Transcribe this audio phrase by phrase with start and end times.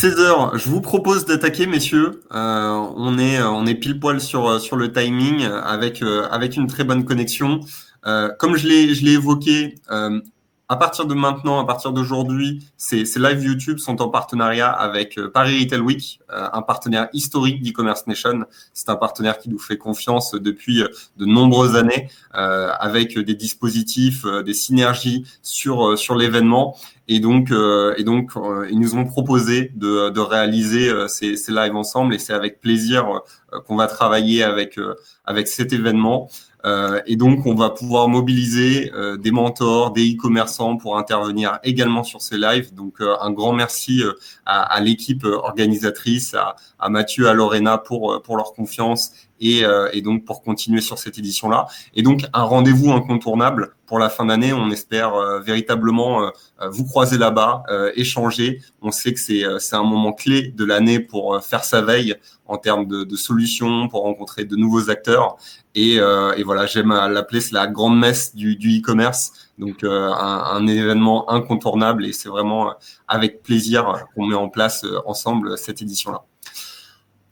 [0.00, 2.22] 16h, je vous propose d'attaquer, messieurs.
[2.32, 6.84] Euh, on est on est pile poil sur sur le timing avec avec une très
[6.84, 7.58] bonne connexion.
[8.38, 9.74] comme je l'ai évoqué,
[10.70, 15.16] à partir de maintenant, à partir d'aujourd'hui, ces, ces live YouTube sont en partenariat avec
[15.16, 18.44] euh, Paris Retail Week, euh, un partenaire historique d'e-commerce nation.
[18.74, 24.24] C'est un partenaire qui nous fait confiance depuis euh, de nombreuses années, avec des dispositifs,
[24.44, 26.76] des synergies sur sur l'événement.
[27.08, 27.50] Et donc,
[27.96, 28.32] et donc,
[28.70, 33.22] ils nous ont proposé de, de réaliser ces, ces lives ensemble, et c'est avec plaisir
[33.66, 34.78] qu'on va travailler avec
[35.24, 36.28] avec cet événement.
[36.64, 42.02] Euh, et donc, on va pouvoir mobiliser euh, des mentors, des e-commerçants pour intervenir également
[42.02, 42.74] sur ces lives.
[42.74, 44.02] Donc, euh, un grand merci
[44.44, 50.02] à, à l'équipe organisatrice, à, à, Mathieu, à Lorena pour, pour leur confiance et, et
[50.02, 51.66] donc pour continuer sur cette édition-là.
[51.94, 54.52] Et donc, un rendez-vous incontournable pour la fin d'année.
[54.52, 56.30] On espère véritablement
[56.70, 58.60] vous croiser là-bas, échanger.
[58.82, 62.14] On sait que c'est c'est un moment clé de l'année pour faire sa veille
[62.48, 65.36] en termes de, de, solutions, pour rencontrer de nouveaux acteurs.
[65.74, 69.32] Et, euh, et voilà, j'aime l'appeler, c'est la grande messe du e-commerce.
[69.58, 72.74] Donc euh, un, un, événement incontournable et c'est vraiment
[73.06, 76.24] avec plaisir qu'on met en place euh, ensemble cette édition-là.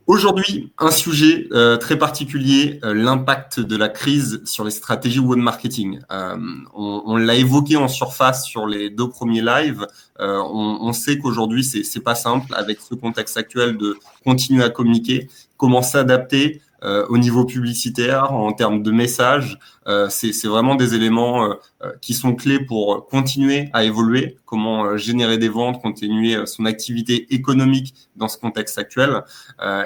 [0.07, 5.41] Aujourd'hui, un sujet euh, très particulier, euh, l'impact de la crise sur les stratégies web
[5.41, 5.99] marketing.
[6.13, 6.37] Euh,
[6.75, 9.85] on, on l'a évoqué en surface sur les deux premiers lives.
[10.21, 14.71] On, on, sait qu'aujourd'hui, c'est, c'est pas simple avec ce contexte actuel de continuer à
[14.71, 19.59] communiquer, comment s'adapter, euh, au niveau publicitaire, en termes de messages.
[19.87, 25.39] Euh, c'est vraiment des éléments euh, qui sont clés pour continuer à évoluer, comment générer
[25.39, 29.23] des ventes, continuer son activité économique dans ce contexte actuel.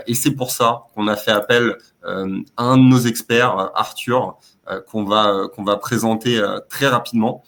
[0.07, 4.39] et c'est pour ça qu'on a fait appel à un de nos experts, Arthur,
[4.89, 7.43] qu'on va qu'on va présenter très rapidement.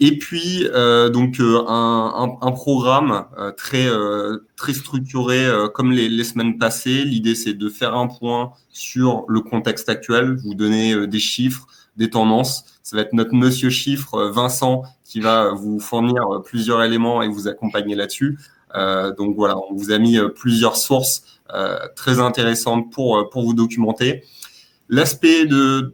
[0.00, 5.90] Et puis euh, donc euh, un, un, un, programme euh, très euh, très structuré comme
[5.90, 7.04] les, les, semaines passées.
[7.04, 11.66] L'idée c'est de faire un point sur le contexte actuel, vous donner des chiffres,
[11.96, 12.64] des tendances.
[12.82, 17.48] Ça va être notre Monsieur chiffre Vincent qui va vous fournir plusieurs éléments et vous
[17.48, 18.38] accompagner là-dessus.
[19.18, 21.24] donc voilà, on vous a mis plusieurs sources
[21.96, 24.22] très intéressantes pour pour vous documenter.
[24.88, 25.92] L'aspect de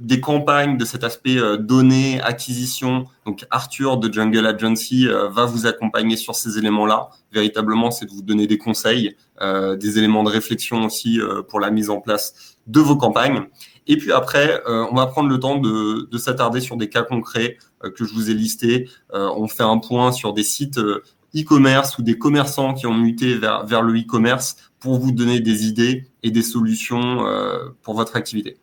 [0.00, 3.04] des campagnes, de cet aspect euh, données, acquisition.
[3.26, 7.10] Donc Arthur de Jungle Agency euh, va vous accompagner sur ces éléments-là.
[7.32, 11.70] Véritablement, c'est de vous donner des conseils, euh, des éléments de réflexion aussi pour la
[11.70, 13.44] mise en place de vos campagnes.
[13.86, 17.56] Et puis après, on va prendre le temps de, de s'attarder sur des cas concrets
[17.80, 18.88] que je vous ai listés.
[19.12, 20.78] on fait un point sur des sites
[21.34, 25.66] e-commerce ou des commerçants qui ont muté vers, vers le e-commerce pour vous donner des
[25.66, 27.24] idées et des solutions
[27.82, 28.58] pour votre activité.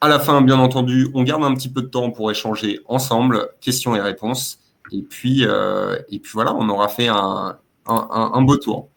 [0.00, 3.48] À la fin, bien entendu, on garde un petit peu de temps pour échanger ensemble,
[3.60, 4.60] questions et réponses.
[4.92, 8.90] Et puis, euh, et puis voilà, on aura fait un, un, beau tour.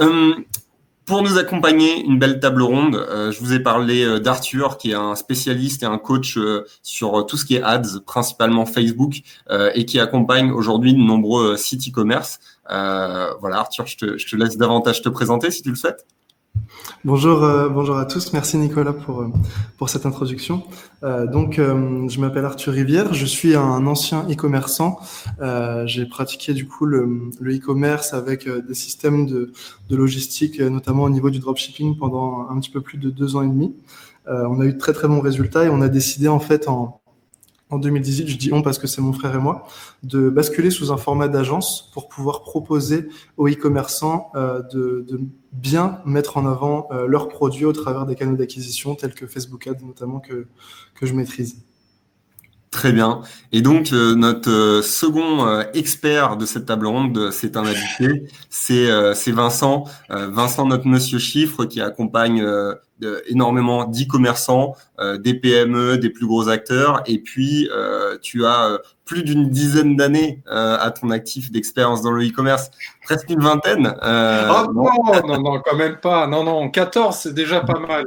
[0.00, 0.32] Euh,
[1.04, 2.94] pour nous accompagner, une belle table ronde.
[2.94, 6.38] Euh, je vous ai parlé d'Arthur, qui est un spécialiste et un coach
[6.82, 9.20] sur tout ce qui est ads, principalement Facebook,
[9.74, 12.38] et qui accompagne aujourd'hui de nombreux sites e-commerce.
[12.68, 16.06] voilà, Arthur, je te laisse davantage te présenter si tu le souhaites.
[17.04, 18.32] Bonjour, euh, bonjour à tous.
[18.32, 19.32] Merci Nicolas pour, euh,
[19.76, 20.62] pour cette introduction.
[21.02, 23.12] Euh, donc, euh, je m'appelle Arthur Rivière.
[23.12, 25.00] Je suis un ancien e-commerçant.
[25.86, 29.52] J'ai pratiqué du coup le e-commerce avec des systèmes de,
[29.88, 33.42] de logistique, notamment au niveau du dropshipping pendant un petit peu plus de deux ans
[33.42, 33.74] et demi.
[34.28, 37.01] on a eu de très très bons résultats et on a décidé en fait en,
[37.72, 39.66] en 2018, je dis on parce que c'est mon frère et moi,
[40.02, 45.20] de basculer sous un format d'agence pour pouvoir proposer aux e-commerçants euh, de,
[45.52, 49.66] bien mettre en avant euh, leurs produits au travers des canaux d'acquisition tels que Facebook
[49.66, 50.46] Ads notamment que,
[50.94, 51.62] que je maîtrise.
[52.70, 53.20] Très bien.
[53.52, 57.64] Et donc euh, notre second expert de cette table ronde, c'est un
[58.50, 62.42] c'est c'est Vincent, Vincent notre Monsieur Chiffre qui accompagne
[63.26, 64.74] énormément d'e-commerçants,
[65.18, 67.68] des PME, des plus gros acteurs, et puis
[68.20, 72.70] tu as plus d'une dizaine d'années à ton actif d'expérience dans le e-commerce,
[73.04, 73.94] presque une vingtaine.
[74.02, 74.88] oh non,
[75.26, 76.26] non, non, quand même pas.
[76.26, 78.06] Non, non, 14, c'est déjà pas mal.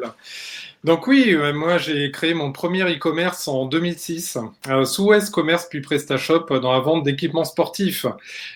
[0.85, 4.37] Donc oui, euh, moi j'ai créé mon premier e-commerce en 2006,
[4.67, 8.05] euh, sous West Commerce puis PrestaShop dans la vente d'équipements sportifs.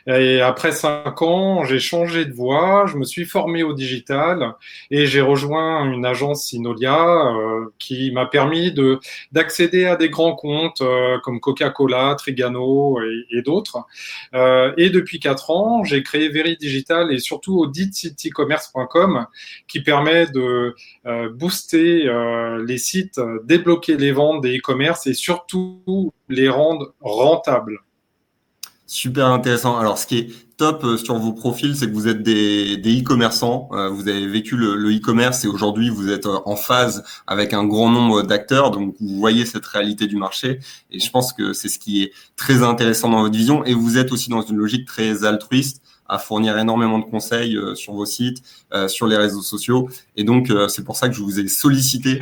[0.05, 4.53] Et après cinq ans, j'ai changé de voie, je me suis formé au digital
[4.91, 8.99] et j'ai rejoint une agence Sinolia euh, qui m'a permis de
[9.31, 10.83] d'accéder à des grands comptes
[11.23, 12.99] comme Coca-Cola, Trigano
[13.31, 13.79] et, d'autres.
[14.33, 19.25] et depuis quatre ans, j'ai créé Very Digital et surtout auditcitycommerce.com
[19.67, 20.75] qui permet de
[21.33, 27.80] booster euh, les sites, euh, débloquer les ventes des e-commerce et surtout les rendre rentables.
[28.86, 29.77] Super intéressant.
[29.77, 33.69] Alors, ce qui est top euh, sur vos profils, c'est que vous êtes des e-commerçants.
[33.92, 38.24] Vous avez vécu le e-commerce et aujourd'hui, vous êtes en phase avec un grand nombre
[38.24, 38.71] d'acteurs.
[38.71, 40.60] Donc, vous voyez cette réalité du marché.
[40.89, 43.63] Et je pense que c'est ce qui est très intéressant dans votre vision.
[43.63, 47.94] Et vous êtes aussi dans une logique très altruiste à fournir énormément de conseils sur
[47.94, 48.44] vos sites,
[48.88, 49.89] sur les réseaux sociaux.
[50.15, 52.19] Et donc, c'est pour ça que je vous ai sollicité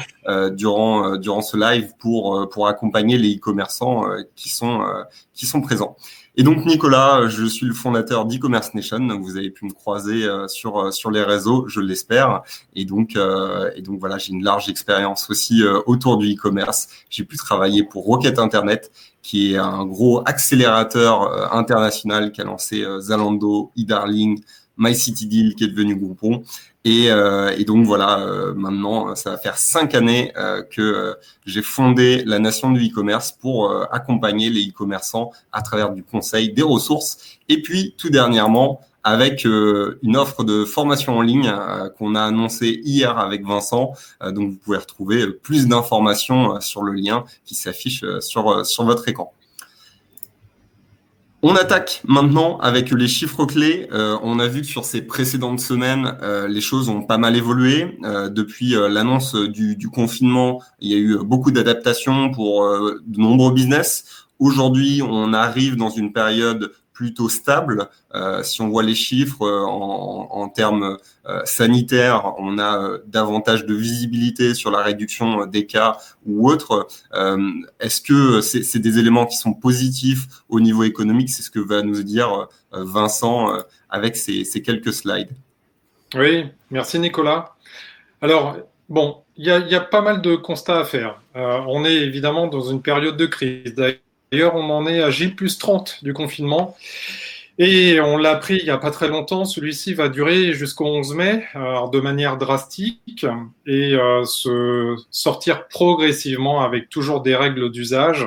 [0.51, 4.06] durant durant ce live pour pour accompagner les e-commerçants
[4.36, 4.86] qui sont
[5.34, 5.95] qui sont présents.
[6.39, 9.00] Et donc Nicolas, je suis le fondateur d'e-commerce nation.
[9.19, 12.44] Vous avez pu me croiser euh, sur euh, sur les réseaux, je l'espère.
[12.75, 16.89] Et donc euh, et donc voilà, j'ai une large expérience aussi autour du e-commerce.
[17.10, 18.92] J'ai pu travailler pour Rocket Internet,
[19.24, 24.39] qui est un gros accélérateur international qui a lancé Zalando, eDarling,
[24.78, 26.44] MyCityDeal qui est devenu Groupon
[26.88, 31.62] et, euh, et, donc voilà, euh, maintenant, ça va faire cinq années euh, que j'ai
[31.62, 37.39] fondé la nation du e-commerce pour accompagner les e-commerçants à travers du conseil, des ressources.
[37.50, 41.54] Et puis, tout dernièrement, avec une offre de formation en ligne
[41.98, 43.94] qu'on a annoncée hier avec Vincent.
[44.22, 49.34] donc, vous pouvez retrouver plus d'informations sur le lien qui s'affiche sur, sur votre écran.
[51.44, 53.88] On attaque maintenant avec les chiffres clés.
[53.92, 57.36] Euh, on a vu que sur ces précédentes semaines, euh, les choses ont pas mal
[57.36, 58.00] évolué.
[58.04, 63.54] Euh, depuis l'annonce du, du, confinement, il y a eu beaucoup d'adaptations pour de nombreux
[63.54, 64.25] business.
[64.39, 67.90] Aujourd'hui, on arrive dans une période plutôt stable.
[68.16, 70.98] Euh, si on voit les chiffres euh, en, termes
[71.28, 76.88] euh, sanitaires, on a davantage de visibilité sur la réduction des cas ou autres.
[77.80, 81.30] Est-ce que c'est des éléments qui sont positifs au niveau économique?
[81.30, 83.56] C'est ce que va nous dire Vincent
[83.90, 85.30] avec ces, quelques slides.
[86.16, 87.56] Oui, merci Nicolas.
[88.22, 88.58] Alors,
[88.90, 91.22] bon, il y, a pas mal de constats à faire.
[91.36, 93.76] on est évidemment dans une période de crise.
[94.31, 96.75] D'ailleurs, on en est à J plus 30 du confinement.
[97.59, 101.15] Et on l'a appris il n'y a pas très longtemps, celui-ci va durer jusqu'au 11
[101.15, 103.25] mai, alors de manière drastique,
[103.68, 108.25] et euh, se sortir progressivement avec toujours des règles d'usage,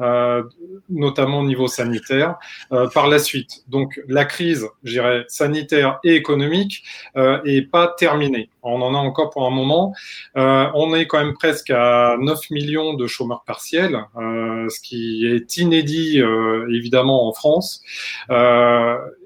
[0.00, 0.44] euh,
[0.88, 2.36] notamment au niveau sanitaire,
[2.72, 3.64] euh, par la suite.
[3.68, 6.84] Donc la crise, je dirais, sanitaire et économique,
[7.16, 8.50] est pas terminée.
[8.62, 9.94] On en a encore pour un moment.
[10.34, 16.22] On est quand même presque à 9 millions de chômeurs partiels, ce qui est inédit
[16.70, 17.82] évidemment en France.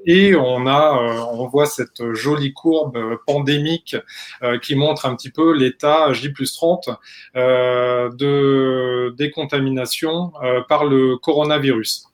[0.06, 3.96] Et on a, on voit cette jolie courbe pandémique
[4.62, 6.88] qui montre un petit peu l'état J plus 30
[7.34, 10.32] de décontamination
[10.68, 12.06] par le coronavirus.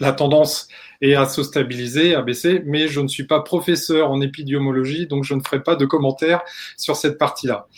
[0.00, 0.68] La tendance
[1.00, 5.24] est à se stabiliser, à baisser, mais je ne suis pas professeur en épidémiologie, donc
[5.24, 6.40] je ne ferai pas de commentaires
[6.76, 7.68] sur cette partie-là.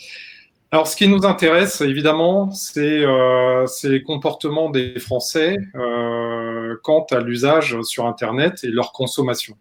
[0.75, 7.21] Alors, ce qui nous intéresse, évidemment, c'est euh, les comportements des Français euh, quant à
[7.21, 9.55] l'usage sur Internet et leur consommation.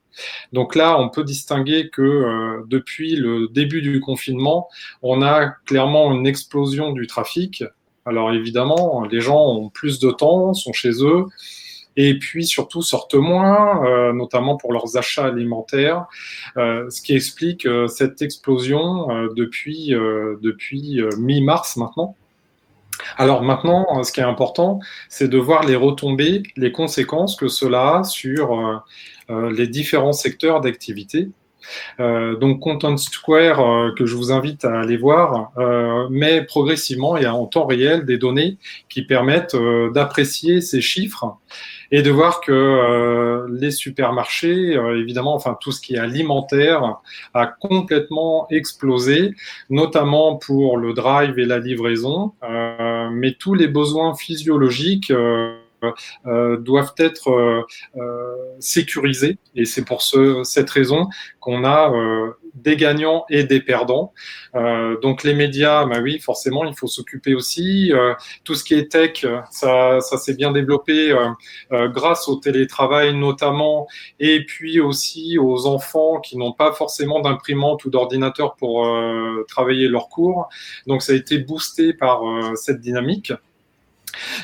[0.52, 4.68] Donc là, on peut distinguer que euh, depuis le début du confinement,
[5.02, 7.62] on a clairement une explosion du trafic
[8.06, 11.24] alors évidemment, les gens ont plus de temps, sont chez eux,
[11.96, 16.06] et puis surtout sortent moins, euh, notamment pour leurs achats alimentaires,
[16.56, 19.06] euh, ce qui explique euh, cette explosion
[19.36, 22.16] depuis, depuis mi-mars maintenant.
[23.16, 27.98] Alors maintenant, ce qui est important, c'est de voir les retombées, les conséquences que cela
[27.98, 28.82] a sur
[29.28, 31.28] les différents secteurs d'activité.
[32.00, 37.16] Euh, donc Content Square, euh, que je vous invite à aller voir, euh, met progressivement
[37.16, 39.56] et en temps réel des données qui permettent
[39.92, 41.36] d'apprécier ces chiffres
[41.92, 46.96] et de voir que les supermarchés, évidemment, enfin tout ce qui est alimentaire,
[47.34, 49.34] a complètement explosé,
[49.70, 52.32] notamment pour le drive et la livraison,
[53.12, 55.56] mais tous les besoins physiologiques euh,
[56.24, 57.62] doivent être euh,
[57.96, 59.38] euh, sécurisés.
[59.54, 61.08] Et c'est pour ce, cette raison
[61.40, 61.92] qu'on a
[62.54, 64.12] des gagnants et des perdants.
[64.54, 67.92] Euh, donc les médias, bah oui, forcément, il faut s'occuper aussi.
[67.92, 68.14] Euh,
[68.44, 73.86] tout ce qui est tech, ça, ça s'est bien développé euh, grâce au télétravail notamment,
[74.20, 78.86] et puis aussi aux enfants qui n'ont pas forcément d'imprimante ou d'ordinateur pour
[79.48, 80.48] travailler leurs cours.
[80.86, 82.22] Donc ça a été boosté par
[82.54, 83.32] cette dynamique.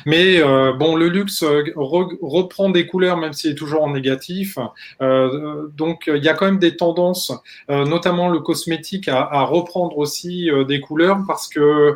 [0.07, 4.59] Mais euh, bon, le luxe euh, reprend des couleurs, même s'il est toujours en négatif.
[5.01, 7.33] Euh, donc, il y a quand même des tendances,
[7.69, 11.95] notamment le cosmétique, à, reprendre aussi des couleurs parce que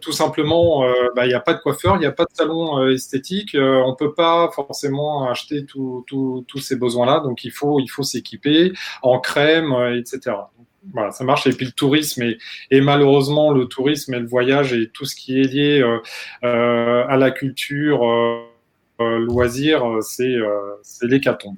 [0.00, 0.84] tout simplement,
[1.16, 3.94] bah, il n'y a pas de coiffeur, il n'y a pas de salon esthétique, on
[3.94, 7.20] peut pas forcément acheter tous ces besoins-là.
[7.20, 8.72] Donc, il faut, il faut s'équiper
[9.02, 10.32] en crème, etc
[10.92, 11.46] voilà, ça marche.
[11.46, 12.22] Et puis le tourisme
[12.70, 15.98] et, malheureusement le tourisme et le voyage et tout ce qui est lié euh,
[16.44, 20.36] euh à la culture, euh, loisir, c'est
[21.02, 21.56] l'hécatombe.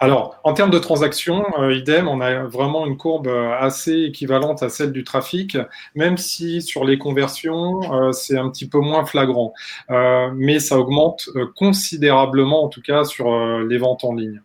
[0.00, 3.26] Alors, en termes de transactions, idem, on a vraiment une courbe
[3.58, 5.58] assez équivalente à celle du trafic,
[5.96, 9.54] même si sur les conversions, c'est un petit peu moins flagrant.
[9.90, 14.40] mais ça augmente considérablement, en tout cas, sur les ventes en ligne.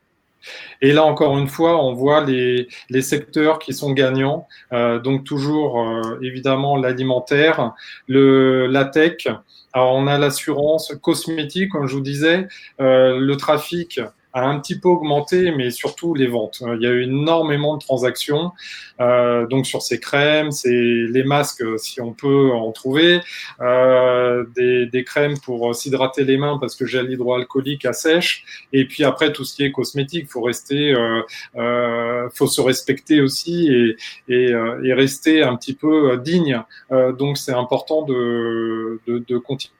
[0.82, 4.48] Et là, encore une fois, on voit les, les secteurs qui sont gagnants.
[4.72, 5.86] donc toujours,
[6.22, 7.74] évidemment, l'alimentaire,
[8.08, 9.28] la tech.
[9.74, 12.48] Alors, on a l'assurance cosmétique, comme je vous disais,
[12.80, 14.00] le trafic
[14.34, 16.62] a un petit peu augmenté, mais surtout les ventes.
[16.62, 18.52] Il y a eu énormément de transactions.
[19.00, 23.22] Euh, donc sur ces crèmes, c'est les masques, si on peut en trouver,
[23.62, 28.68] euh, des, des, crèmes pour s'hydrater les mains parce que gel hydroalcoolique à sèche.
[28.74, 31.22] Et puis après tout ce qui est cosmétique, faut rester, euh,
[31.56, 33.98] euh faut se respecter aussi et,
[34.28, 36.62] et, euh, et, rester un petit peu digne.
[36.92, 39.76] Euh, donc c'est important de, de, de continuer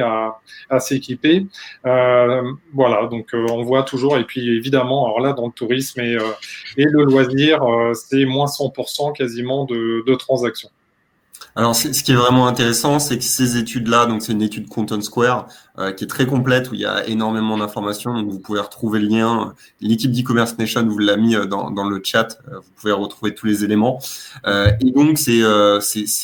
[0.00, 1.46] à, s'équiper.
[1.86, 2.42] Euh,
[2.74, 6.16] voilà, donc euh, on voit toujours, et puis évidemment, alors là, dans le tourisme et,
[6.16, 6.22] euh,
[6.76, 7.60] le loisir,
[7.94, 10.70] c'est moins 100% quasiment de, transactions.
[11.54, 15.00] Alors, ce qui est vraiment intéressant, c'est que ces études-là, donc c'est une étude Content
[15.00, 15.48] Square
[15.96, 18.14] qui est très complète où il y a énormément d'informations.
[18.14, 19.54] Donc, vous pouvez retrouver le lien.
[19.80, 22.38] L'équipe d'e-commerce nation vous l'a mis dans, le chat.
[22.46, 24.00] Vous pouvez retrouver tous les éléments.
[24.46, 25.40] Et donc, c'est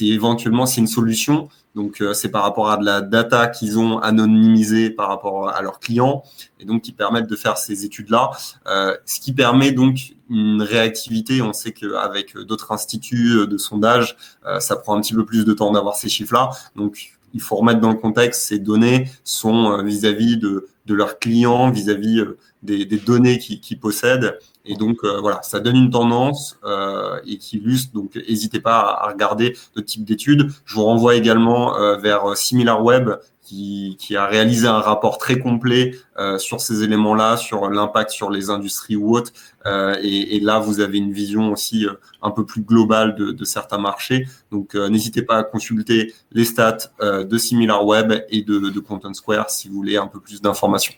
[0.03, 3.99] éventuellement c'est une solution donc, euh, c'est par rapport à de la data qu'ils ont
[3.99, 6.23] anonymisée par rapport à leurs clients
[6.61, 8.31] et donc qui permettent de faire ces études-là.
[8.67, 11.41] Euh, ce qui permet donc une réactivité.
[11.41, 15.53] On sait qu'avec d'autres instituts de sondage, euh, ça prend un petit peu plus de
[15.55, 16.51] temps d'avoir ces chiffres-là.
[16.77, 21.71] Donc, il faut remettre dans le contexte, ces données sont vis-à-vis de, de, leurs clients,
[21.71, 22.23] vis-à-vis
[22.63, 24.39] des, des, données qu'ils possèdent.
[24.65, 27.93] Et donc euh, voilà, ça donne une tendance euh, et qui illustre.
[27.95, 30.51] Donc n'hésitez pas à, regarder ce type d'études.
[30.65, 33.11] Je vous renvoie également euh, vers SimilarWeb
[33.43, 38.31] qui, qui, a réalisé un rapport très complet euh, sur ces éléments-là, sur l'impact sur
[38.31, 39.33] les industries ou autres.
[39.67, 41.87] Euh, et, et, là, vous avez une vision aussi
[42.23, 44.29] un peu plus globale de, de certains marchés.
[44.53, 49.69] Donc n'hésitez pas à consulter les stats de SimilarWeb et de, de Content Square si
[49.69, 50.95] vous voulez un peu plus d'informations.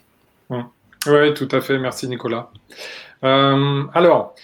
[1.07, 1.79] Oui, tout à fait.
[1.79, 2.51] Merci Nicolas.
[3.25, 4.35] Euh, alors,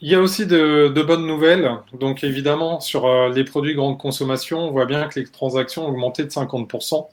[0.00, 1.70] il y a aussi de, bonnes nouvelles.
[1.98, 5.88] Donc, évidemment, sur euh, les produits grande consommation, on voit bien que les transactions ont
[5.88, 7.06] augmenté de 50%.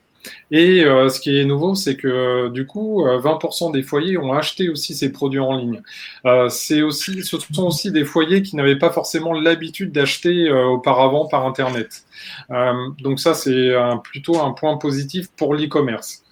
[0.51, 4.69] Et euh, ce qui est nouveau, c'est que du coup, 20% des foyers ont acheté
[4.69, 5.81] aussi ces produits en ligne.
[6.25, 12.03] ce sont aussi des foyers qui n'avaient pas forcément l'habitude d'acheter auparavant par Internet.
[12.99, 16.25] donc ça, c'est plutôt un point positif pour l'e-commerce.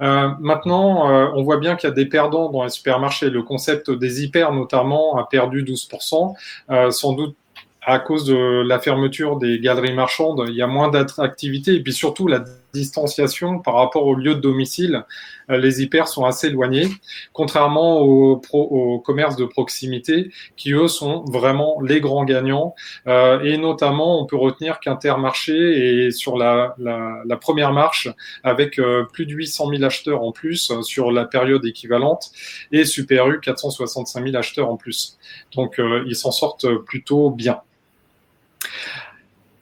[0.00, 3.30] Euh, maintenant, euh, on voit bien qu'il y a des perdants dans les supermarchés.
[3.30, 6.34] Le concept des hyper, notamment, a perdu 12%,
[6.70, 7.36] euh, sans doute
[7.82, 11.74] à cause de la fermeture des galeries marchandes, il y a moins d'attractivité.
[11.74, 15.04] Et puis surtout la distanciation par rapport au lieu de domicile.
[15.50, 16.88] Euh, les hyper sont assez éloignés,
[17.32, 22.74] contrairement aux, pro, commerces de proximité qui eux sont vraiment les grands gagnants.
[23.06, 26.74] Euh, et notamment, on peut retenir qu'Intermarché est sur la,
[27.40, 28.08] première marche
[28.44, 32.30] avec euh, plus de 800 000 acheteurs en plus sur la période équivalente
[32.70, 35.18] et Super U 465 000 acheteurs en plus.
[35.54, 37.60] Donc ils s'en sortent plutôt bien.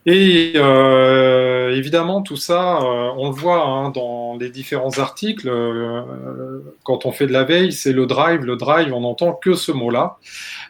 [0.06, 5.48] Et euh, évidemment, tout ça, euh, on le voit hein, dans les différents articles.
[5.48, 8.44] Euh, quand on fait de la veille, c'est le drive.
[8.44, 10.16] Le drive, on n'entend que ce mot-là.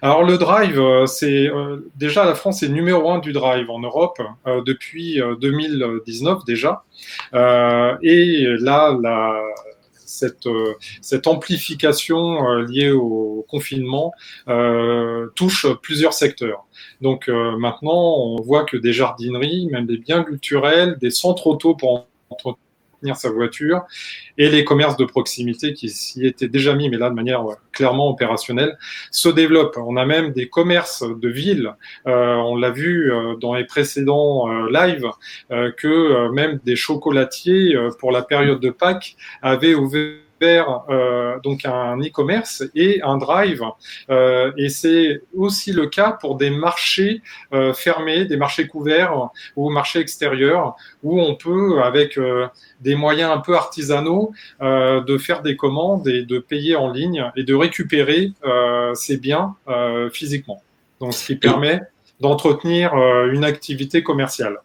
[0.02, 1.50] Alors le drive, c'est
[1.96, 4.20] déjà la France est numéro un du drive en Europe
[4.64, 6.84] depuis 2019 déjà.
[7.34, 9.40] et là, la,
[10.08, 10.48] cette,
[11.02, 14.12] cette amplification liée au confinement
[15.34, 16.66] touche plusieurs secteurs.
[17.00, 21.74] Donc euh, maintenant, on voit que des jardineries, même des biens culturels, des centres auto
[21.74, 22.67] pour entretenir
[23.14, 23.82] sa voiture,
[24.36, 28.08] et les commerces de proximité qui s'y étaient déjà mis, mais là de manière clairement
[28.08, 28.78] opérationnelle,
[29.10, 29.76] se développent.
[29.76, 31.74] On a même des commerces de ville,
[32.06, 35.08] euh, on l'a vu euh, dans les précédents lives,
[35.48, 41.98] que même des chocolatiers, pour la période de Pâques, avaient ouvert vers euh, donc un
[41.98, 43.62] e-commerce et un drive.
[44.10, 49.70] Euh, et c'est aussi le cas pour des marchés euh, fermés, des marchés couverts ou
[49.70, 52.46] marchés extérieurs, où on peut, avec euh,
[52.80, 57.30] des moyens un peu artisanaux, euh, de faire des commandes et de payer en ligne
[57.36, 58.32] et de récupérer
[58.94, 59.54] ces biens
[60.12, 60.62] physiquement.
[61.00, 61.80] Donc, ce qui permet
[62.20, 62.94] d'entretenir
[63.32, 64.58] une activité commerciale.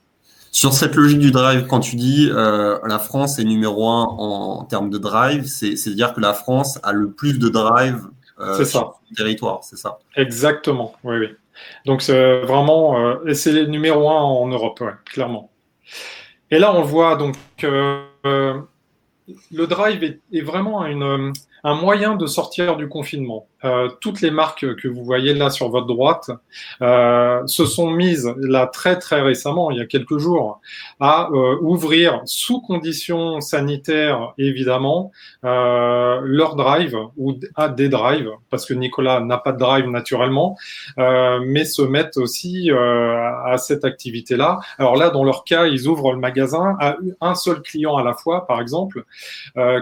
[0.54, 4.64] Sur cette logique du drive, quand tu dis euh, la France est numéro un en,
[4.66, 8.04] termes de drive, c'est-à-dire que la France a le plus de drive
[8.40, 9.98] euh, sur le territoire, c'est ça?
[10.16, 11.28] Exactement, oui, oui.
[11.88, 15.50] Donc c'est vraiment, euh, c'est le numéro un en Europe, ouais, clairement.
[16.52, 18.68] Et là, on voit donc le
[19.52, 23.48] drive est, est vraiment une, un moyen de sortir du confinement.
[23.66, 26.30] Euh, toutes les marques que vous voyez là sur votre droite
[26.82, 30.60] euh, se sont mises là très très récemment, il y a quelques jours,
[31.00, 35.12] à euh, ouvrir sous conditions sanitaires évidemment
[35.46, 40.58] euh, leur drive ou à des drives parce que Nicolas n'a pas de drive naturellement,
[40.98, 44.60] euh, mais se mettent aussi à cette activité-là.
[44.78, 48.14] Alors là, dans leur cas, ils ouvrent le magasin à un seul client à la
[48.14, 49.06] fois, par exemple.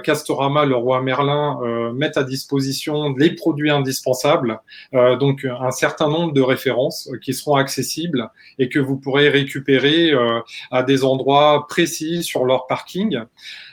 [0.03, 1.59] Castorama, le roi Merlin
[1.93, 4.59] mettent à disposition les produits indispensable,
[4.93, 10.11] euh, donc un certain nombre de références qui seront accessibles et que vous pourrez récupérer
[10.11, 10.39] euh,
[10.71, 13.19] à des endroits précis sur leur parking.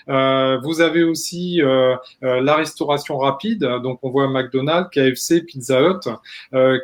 [0.09, 1.61] Euh, vous avez aussi
[2.23, 6.09] la restauration rapide, donc on voit McDonald's, KFC, Pizza Hut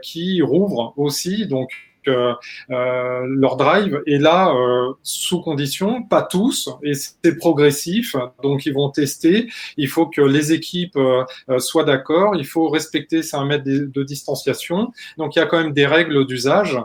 [0.02, 1.64] qui rouvrent aussi, euh,
[2.06, 8.16] leur drive est là euh, sous condition, pas tous, et c'est progressif.
[8.42, 9.50] Donc ils vont tester.
[9.76, 11.24] Il faut que les équipes euh,
[11.58, 12.36] soient d'accord.
[12.36, 14.92] Il faut respecter ces un mètre de, distanciation.
[15.18, 16.78] Donc il y a quand même des règles d'usage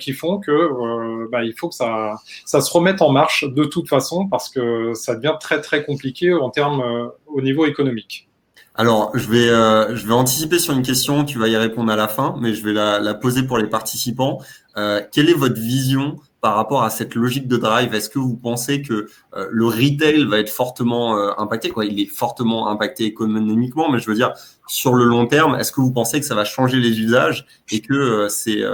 [0.00, 3.88] qui font que bah, il faut que ça, ça se remette en marche de toute
[3.88, 8.28] façon parce que ça devient très très compliqué en termes au niveau économique.
[8.76, 11.96] Alors, je vais, euh, je vais anticiper sur une question, tu vas y répondre à
[11.96, 14.40] la fin, mais je vais la, poser pour les participants.
[14.76, 17.94] Euh, quelle est votre vision par rapport à cette logique de drive?
[17.94, 21.68] Est-ce que vous pensez que euh, le retail va être fortement impacté?
[21.70, 24.32] Quoi Il est fortement impacté économiquement, mais je veux dire,
[24.66, 27.80] sur le long terme, est-ce que vous pensez que ça va changer les usages et
[27.80, 28.64] que ces,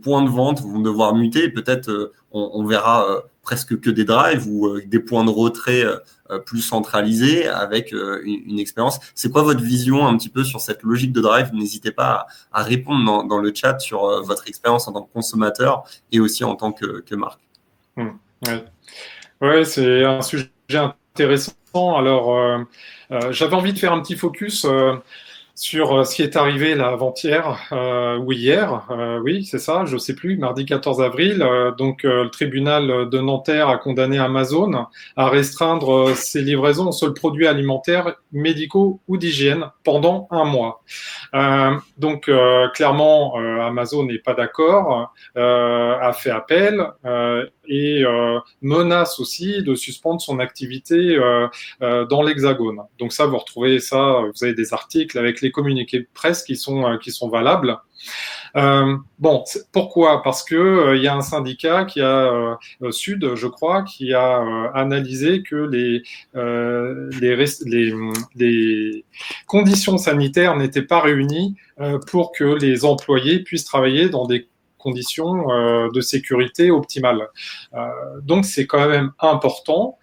[0.00, 1.48] points de vente vont devoir muter?
[1.48, 5.84] Peut-être on, verra presque que des drives ou des points de retrait
[6.38, 8.98] plus centralisés avec euh, une, expérience.
[9.14, 11.50] C'est quoi votre vision un petit peu sur cette logique de drive?
[11.52, 16.20] N'hésitez pas à, répondre dans, le chat sur votre expérience en tant que consommateur et
[16.20, 17.40] aussi en tant que, marque.
[17.96, 18.08] Mmh,
[19.40, 21.54] ouais, c'est un sujet intéressant.
[21.74, 22.66] Alors,
[23.30, 24.66] j'avais envie de faire un petit focus
[25.54, 29.84] sur euh, ce qui est arrivé là avant-hier euh, ou hier, euh, oui, c'est ça,
[29.84, 31.46] je sais plus, mardi 14 avril.
[31.76, 37.46] donc, le tribunal de Nanterre a condamné Amazon à restreindre ses livraisons aux seuls produits
[37.46, 40.82] alimentaires, médicaux ou d'hygiène pendant un mois.
[41.98, 42.30] donc,
[42.74, 46.86] clairement, Amazon n'est pas d'accord, a fait appel
[47.68, 48.04] et
[48.60, 51.18] menace aussi de suspendre son activité
[51.80, 52.80] dans l'Hexagone.
[52.98, 56.56] Donc ça, vous retrouvez ça, vous avez des articles avec les communiqués de presse qui
[56.56, 57.78] sont, euh, qui sont valables.
[58.56, 60.22] Euh, bon, pourquoi?
[60.22, 62.58] Parce que euh, il y a un syndicat qui a
[62.90, 66.02] Sud, je crois, qui a analysé que les
[67.20, 67.92] les,
[68.34, 69.04] les,
[69.46, 71.56] conditions sanitaires n'étaient pas réunies
[72.08, 74.48] pour que les employés puissent travailler dans des
[74.82, 75.46] conditions
[75.88, 77.28] de sécurité optimales.
[78.22, 79.98] donc c'est quand même important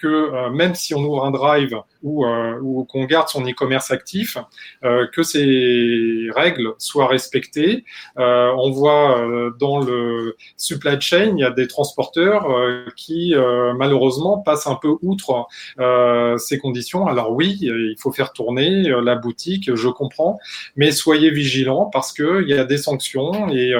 [0.00, 4.36] que même si on ouvre un drive ou, euh, qu'on garde son e-commerce actif,
[4.84, 7.84] euh, que ces règles soient respectées.
[8.18, 13.34] Euh, on voit euh, dans le supply chain, il y a des transporteurs euh, qui
[13.76, 15.46] malheureusement passent un peu outre
[16.38, 17.06] ces conditions.
[17.06, 20.38] Alors oui, il faut faire tourner la boutique, je comprends,
[20.76, 23.72] mais soyez vigilants parce que il y a des sanctions et,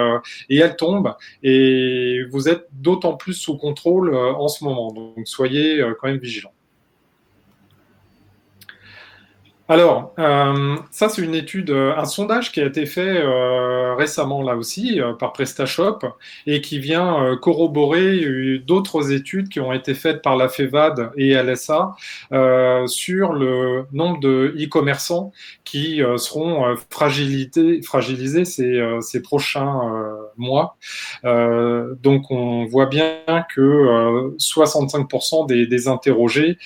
[0.49, 4.93] et elles tombent et vous êtes d'autant plus sous contrôle en ce moment.
[4.93, 6.53] Donc soyez quand même vigilants.
[9.73, 14.43] Alors, euh, ça c'est une étude, euh, un sondage qui a été fait euh, récemment
[14.43, 16.01] là aussi par PrestaShop
[16.47, 21.95] et qui vient corroborer d'autres études qui ont été faites par la FEVAD et LSA
[22.87, 25.33] sur le nombre de e-commerçants
[25.65, 30.77] qui seront fragilisés ces, prochains mois.
[31.25, 33.23] donc on voit bien
[33.55, 36.59] que 65% des, des interrogés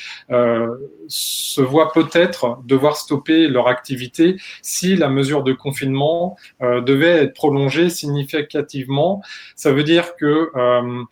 [1.09, 7.35] se voient peut-être devoir stopper leur activité si la mesure de confinement euh, devait être
[7.35, 9.23] prolongée significativement.
[9.55, 11.03] Ça veut dire que euh,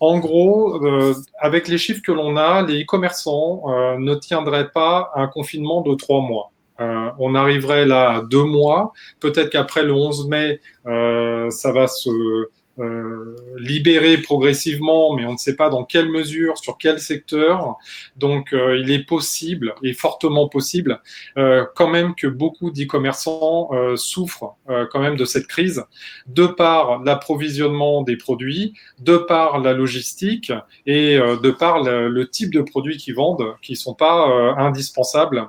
[0.00, 3.64] en gros, euh, avec les chiffres que l'on a, les e-commerçants
[3.98, 6.52] ne tiendraient pas un confinement de trois mois.
[6.80, 8.92] On arriverait là à deux mois.
[9.20, 12.48] Peut-être qu'après le 11 mai, ça va se
[12.80, 17.76] euh, libéré progressivement, mais on ne sait pas dans quelle mesure, sur quel secteur.
[18.16, 21.02] Donc, euh, il est possible, et fortement possible,
[21.36, 24.56] euh, quand même que beaucoup d'e-commerçants souffrent
[24.90, 25.84] quand même de cette crise,
[26.26, 30.52] de par l'approvisionnement des produits, de par la logistique
[30.86, 35.48] et de par le, type de produits qu'ils vendent, qui sont pas indispensables.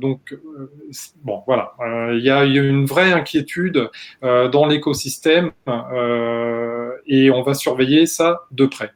[0.00, 0.36] Donc,
[1.22, 1.74] bon, voilà,
[2.12, 3.90] il y a, une vraie inquiétude
[4.22, 5.50] dans l'écosystème.
[5.68, 8.92] Euh, et on va surveiller ça de près.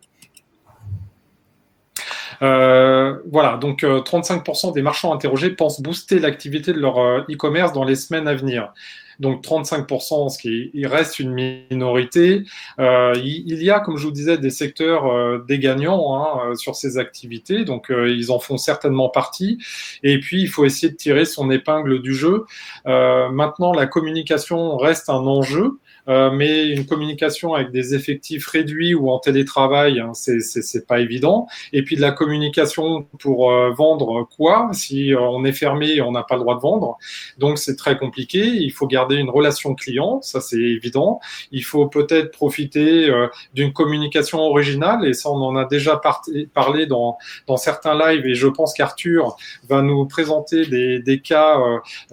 [2.44, 7.96] Euh, voilà, donc 35% des marchands interrogés pensent booster l'activité de leur e-commerce dans les
[7.96, 8.72] semaines à venir
[9.20, 12.44] donc 35%, ce qui il reste une minorité.
[12.78, 16.54] Euh, il, y a, comme je vous disais, des secteurs euh, des gagnants hein, euh,
[16.54, 19.59] sur ces activités, donc ils en font certainement partie.
[20.02, 22.44] Et puis, il faut essayer de tirer son épingle du jeu.
[22.85, 25.78] maintenant, la communication reste un enjeu.
[26.08, 31.46] Euh, mais une communication avec des effectifs réduits ou en télétravail, hein, c'est pas évident.
[31.72, 34.68] Et puis de la communication pour euh, vendre quoi?
[34.72, 36.98] Si euh, on est fermé et on n'a pas le droit de vendre.
[37.38, 38.44] Donc c'est très compliqué.
[38.44, 41.20] Il faut garder une relation client, ça c'est évident.
[41.52, 43.10] Il faut peut-être profiter
[43.54, 46.00] d'une communication originale et ça on en a déjà
[46.52, 49.36] parlé dans, dans certains lives et je pense qu'Arthur
[49.68, 51.58] va nous présenter des, des cas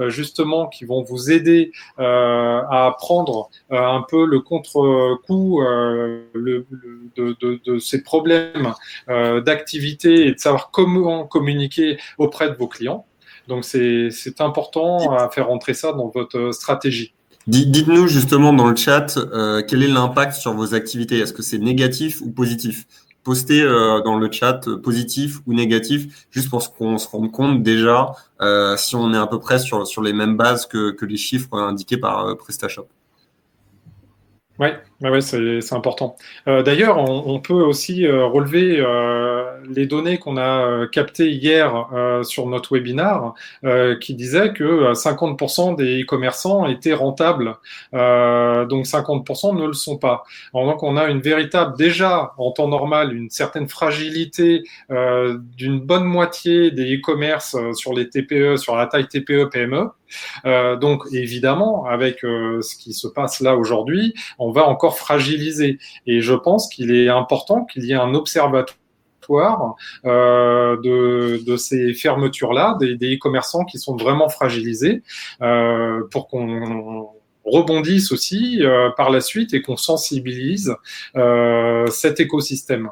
[0.08, 3.50] justement qui vont vous aider à apprendre
[3.90, 8.74] un peu le contre-coup euh, de, ces problèmes
[9.10, 13.06] euh, d'activité et de savoir comment communiquer auprès de vos clients.
[13.48, 17.14] Donc c'est important à faire entrer ça dans votre stratégie.
[17.48, 21.20] Dites-nous justement dans le chat euh, quel est l'impact sur vos activités.
[21.20, 22.86] Est-ce que c'est négatif ou positif?
[23.24, 28.14] Postez dans le chat positif ou négatif, juste pour qu'on se rende compte déjà
[28.78, 31.56] si on est à peu près sur, sur les mêmes bases que, que les chiffres
[31.56, 32.88] indiqués par PrestaShop.
[34.62, 36.18] Oui, c'est important.
[36.48, 41.88] Euh, d'ailleurs, on, peut aussi euh, relever euh, les données qu'on a captées hier
[42.24, 43.34] sur notre webinar
[44.00, 47.58] qui disaient que 50% des e-commerçants étaient rentables,
[47.94, 50.24] donc 50% ne le sont pas.
[50.54, 56.72] donc, on a une véritable, déjà en temps normal, une certaine fragilité d'une bonne moitié
[56.72, 59.90] des e-commerce sur les TPE, sur la taille TPE-PME.
[60.46, 65.80] Euh, donc évidemment, avec euh, ce qui se passe là aujourd'hui, on va encore fragiliser.
[66.08, 68.78] Et je pense qu'il est important qu'il y ait un observatoire
[70.06, 75.04] euh, de, ces fermetures-là, des e-commerçants qui sont vraiment fragilisés,
[75.42, 77.10] euh, pour qu'on
[77.46, 80.76] rebondisse aussi euh, par la suite et qu'on sensibilise
[81.90, 82.90] cet écosystème.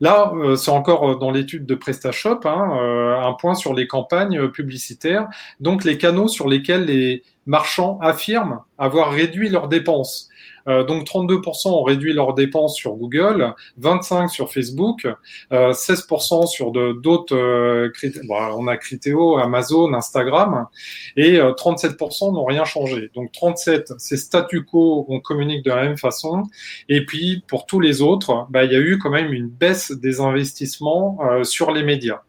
[0.00, 5.26] Là, c'est encore dans l'étude de PrestaShop, hein, un point sur les campagnes publicitaires,
[5.58, 10.28] donc les canaux sur lesquels les marchands affirment avoir réduit leurs dépenses.
[10.68, 15.06] Euh, donc 32% ont réduit leurs dépenses sur Google, 25% sur Facebook,
[15.50, 17.90] 16% euh, sur d'autres euh,
[18.56, 20.66] on a Criteo, Amazon, Instagram,
[21.16, 23.10] et 37% n'ont rien changé.
[23.14, 26.44] Donc 37, c'est statu quo, on communique de la même façon.
[26.88, 29.90] Et puis pour tous les autres, bah, il y a eu quand même une baisse
[29.92, 32.22] des investissements sur les médias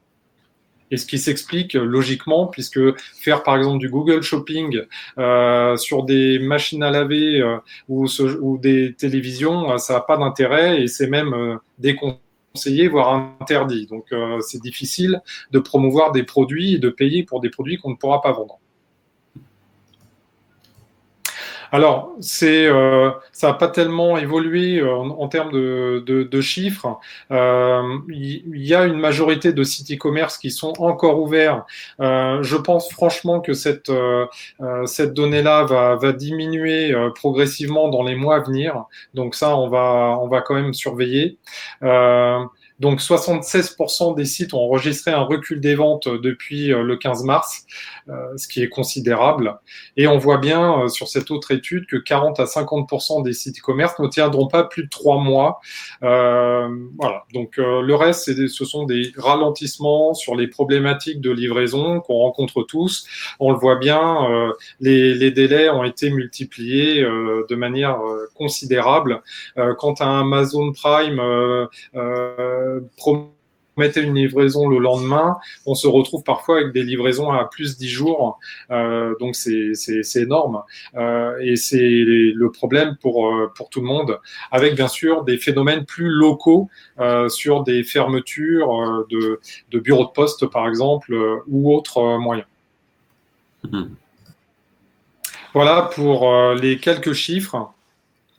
[0.91, 2.79] et ce qui s'explique logiquement, puisque
[3.15, 4.81] faire par exemple du Google Shopping
[5.17, 10.81] euh, sur des machines à laver euh, ou, des télévisions, euh, ça n'a pas d'intérêt
[10.81, 13.87] et c'est même euh, déconseillé, voire interdit.
[13.87, 15.21] Donc euh, c'est difficile
[15.51, 18.59] de promouvoir des produits et de payer pour des produits qu'on ne pourra pas vendre.
[21.71, 26.99] Alors, c'est, euh, ça n'a pas tellement évolué euh, en, termes de, chiffres.
[27.31, 31.65] Euh, il y, a une majorité de sites e-commerce qui sont encore ouverts.
[31.99, 33.91] Je pense franchement que cette,
[34.85, 38.85] cette donnée-là va, va diminuer progressivement dans les mois à venir.
[39.13, 41.37] Donc ça, on va, on va quand même surveiller.
[42.79, 47.65] Donc 76% des sites ont enregistré un recul des ventes depuis euh, le 15 mars,
[48.07, 49.59] euh, ce qui est considérable.
[49.97, 53.59] Et on voit bien euh, sur cette autre étude que 40 à 50% des sites
[53.59, 55.59] e-commerce ne tiendront pas plus de trois mois.
[56.01, 57.25] voilà.
[57.33, 63.05] Donc le reste, ce sont des ralentissements sur les problématiques de livraison qu'on rencontre tous.
[63.39, 67.99] On le voit bien, les, délais ont été multipliés de manière
[68.35, 69.21] considérable.
[69.77, 71.21] quant à Amazon Prime,
[72.97, 73.29] promettait
[74.03, 77.87] une livraison le lendemain, on se retrouve parfois avec des livraisons à plus de 10
[77.89, 78.39] jours.
[78.71, 79.73] Euh, donc c'est
[80.15, 80.63] énorme.
[80.95, 84.19] Euh, et c'est le problème pour, euh, pour tout le monde,
[84.51, 86.69] avec bien sûr des phénomènes plus locaux
[87.29, 89.39] sur des fermetures de,
[89.71, 91.15] de, bureaux de poste, par exemple,
[91.47, 92.47] ou autres moyens.
[93.63, 93.83] Mmh.
[95.53, 97.71] Voilà pour les quelques chiffres.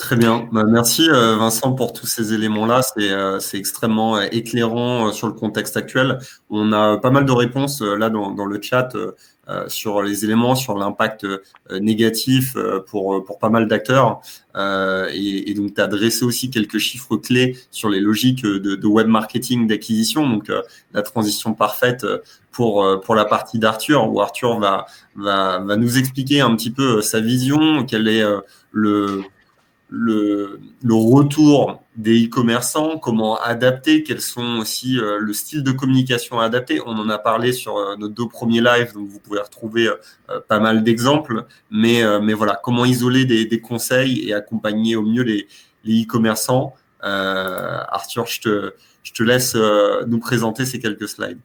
[0.00, 0.48] Très bien.
[0.50, 2.80] Bah, merci euh, Vincent pour tous ces éléments-là.
[2.80, 6.18] C'est euh, extrêmement euh, éclairant sur le contexte actuel.
[6.48, 8.96] On a pas mal de réponses là dans, dans, le chat
[9.66, 11.26] sur les éléments, sur l'impact
[11.70, 14.22] négatif pour, pour pas mal d'acteurs.
[14.56, 18.86] Et, et, donc, tu as dressé aussi quelques chiffres clés sur les logiques de, de
[18.86, 20.26] web marketing, d'acquisition.
[20.26, 20.50] Donc,
[20.94, 22.06] la transition parfaite
[22.52, 27.02] pour, pour la partie d'Arthur, où Arthur va, va, va nous expliquer un petit peu
[27.02, 28.24] sa vision, quel est
[28.72, 29.24] le
[29.90, 36.38] le, le retour des e-commerçants, comment adapter, quels sont aussi euh, le style de communication
[36.38, 36.80] à adapter.
[36.86, 40.40] On en a parlé sur euh, nos deux premiers lives, donc vous pouvez retrouver euh,
[40.46, 41.44] pas mal d'exemples.
[41.70, 45.48] Mais, mais voilà, comment isoler des, des, conseils et accompagner au mieux les,
[45.84, 46.74] les e-commerçants.
[47.02, 49.56] Arthur, je te, je te laisse
[50.06, 51.40] nous présenter ces quelques slides.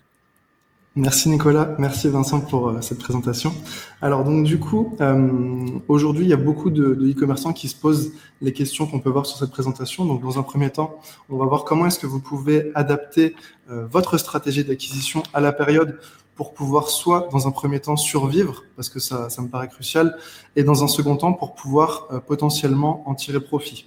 [0.98, 3.54] Merci Nicolas, merci Vincent pour euh, cette présentation.
[4.02, 8.14] Alors donc du coup, euh, aujourd'hui il y a beaucoup de e-commerçants qui se posent
[8.40, 10.06] les questions qu'on peut voir sur cette présentation.
[10.06, 10.98] Donc dans un premier temps,
[11.30, 13.36] on va voir comment est-ce que vous pouvez adapter
[13.70, 16.00] euh, votre stratégie d'acquisition à la période
[16.34, 20.18] pour pouvoir soit dans un premier temps survivre, parce que ça, ça me paraît crucial,
[20.56, 23.86] et dans un second temps pour pouvoir potentiellement en tirer profit.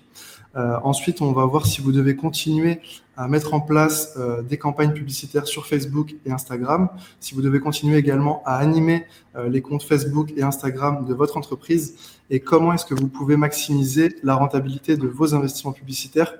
[0.58, 2.80] Euh, ensuite, on va voir si vous devez continuer
[3.16, 6.88] à mettre en place euh, des campagnes publicitaires sur Facebook et Instagram,
[7.20, 11.36] si vous devez continuer également à animer euh, les comptes Facebook et Instagram de votre
[11.36, 11.94] entreprise,
[12.30, 16.34] et comment est-ce que vous pouvez maximiser la rentabilité de vos investissements publicitaires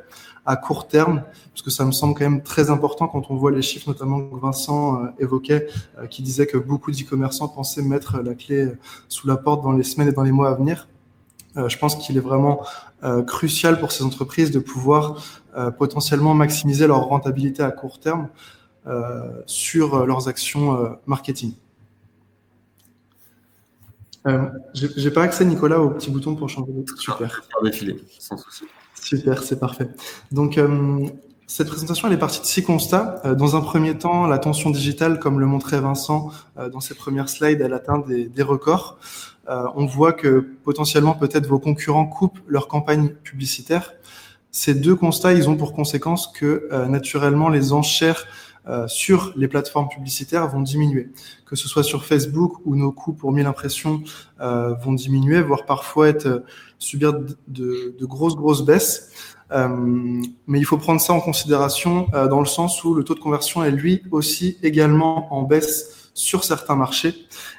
[0.47, 3.53] à court terme, parce que ça me semble quand même très important quand on voit
[3.53, 5.67] les chiffres, notamment que Vincent évoquait,
[6.09, 8.73] qui disait que beaucoup d'e-commerçants pensaient mettre la clé
[9.09, 10.89] sous la porte dans les semaines et dans les mois à venir.
[11.55, 12.63] je pense qu'il est vraiment
[13.27, 15.23] crucial pour ces entreprises de pouvoir
[15.57, 18.29] euh, potentiellement maximiser leur rentabilité à court terme
[18.87, 21.55] euh, sur leurs actions marketing.
[24.27, 27.43] Euh, J'ai pas accès, Nicolas, au petit bouton pour changer de Super.
[28.19, 28.65] sans souci.
[28.95, 29.89] Super, c'est parfait.
[30.31, 30.61] Donc,
[31.49, 33.21] cette présentation, elle est partie de six constats.
[33.37, 37.61] dans un premier temps, la tension digitale, comme le montrait Vincent dans ses premières slides,
[37.61, 38.99] elle atteint des, des records.
[39.49, 43.95] Euh, on voit que potentiellement peut-être vos concurrents coupent leur campagne publicitaire.
[44.51, 48.27] Ces deux constats, ils ont pour conséquence que euh, naturellement les enchères euh,
[48.87, 51.11] sur les plateformes publicitaires vont diminuer,
[51.47, 54.03] que ce soit sur Facebook où nos coûts pour 1000 impressions
[54.39, 56.45] vont diminuer, voire parfois être
[56.79, 57.15] subir
[57.47, 59.11] de, grosses grosses baisses.
[59.51, 63.65] mais il faut prendre ça en considération dans le sens où le taux de conversion
[63.65, 67.15] est lui aussi également en baisse sur certains marchés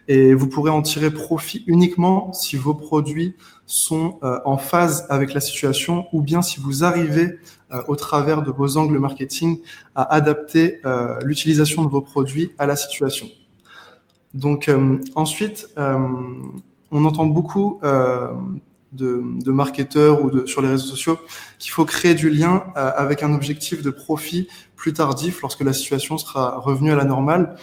[0.07, 3.35] et vous pourrez en tirer profit uniquement si vos produits
[3.69, 7.37] sont euh, en phase avec la situation ou bien si vous arrivez
[7.71, 9.59] euh, au travers de vos angles marketing
[9.93, 13.27] à adapter euh, l'utilisation de vos produits à la situation.
[14.33, 14.69] Donc
[15.15, 21.17] ensuite, on entend beaucoup de, marketeurs ou sur les réseaux sociaux
[21.57, 26.19] qu'il faut créer du lien avec un objectif de profit plus tardif lorsque la situation
[26.19, 27.55] sera revenue à la normale,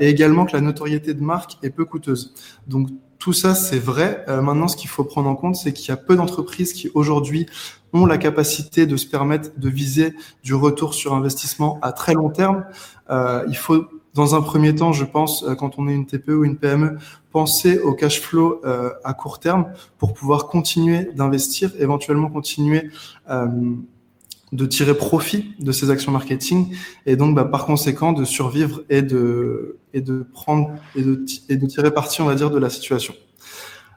[0.00, 2.34] et également que la notoriété de marque est peu coûteuse.
[2.66, 2.90] Donc
[3.22, 4.24] tout ça, c'est vrai.
[4.26, 6.90] Euh, maintenant, ce qu'il faut prendre en compte, c'est qu'il y a peu d'entreprises qui
[6.92, 7.46] aujourd'hui
[7.92, 12.30] ont la capacité de se permettre de viser du retour sur investissement à très long
[12.30, 12.64] terme.
[13.10, 16.44] Euh, il faut, dans un premier temps, je pense, quand on est une TPE ou
[16.44, 16.98] une PME,
[17.30, 18.60] penser au cash flow
[19.04, 19.66] à court terme
[19.98, 22.90] pour pouvoir continuer d'investir, éventuellement continuer
[24.52, 26.74] de tirer profit de ces actions marketing
[27.06, 31.90] et donc bah, par conséquent de survivre et de et de prendre et de, tirer
[31.90, 33.14] parti on va dire de la situation.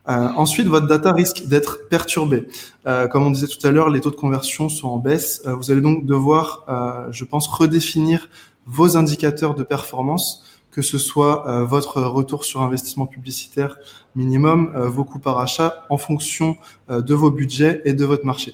[0.07, 2.47] Euh, ensuite, votre data risque d'être perturbé.
[2.85, 5.41] Euh, comme on disait tout à l'heure, les taux de conversion sont en baisse.
[5.47, 6.65] Euh, vous allez donc devoir,
[7.11, 8.29] je pense, redéfinir
[8.67, 13.77] vos indicateurs de performance, que ce soit votre retour sur investissement publicitaire
[14.15, 16.57] minimum, vos coûts par achat, en fonction
[16.89, 18.53] de vos budgets et de votre marché.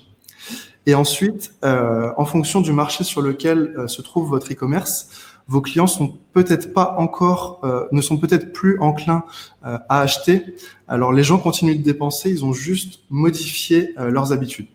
[0.86, 5.10] Et ensuite, euh, en fonction du marché sur lequel euh, se trouve votre e-commerce,
[5.48, 9.24] vos clients sont peut-être pas encore, euh, ne sont peut-être plus enclins
[9.64, 10.56] à acheter.
[10.88, 14.68] Alors les gens continuent de dépenser, ils ont juste modifié leurs habitudes.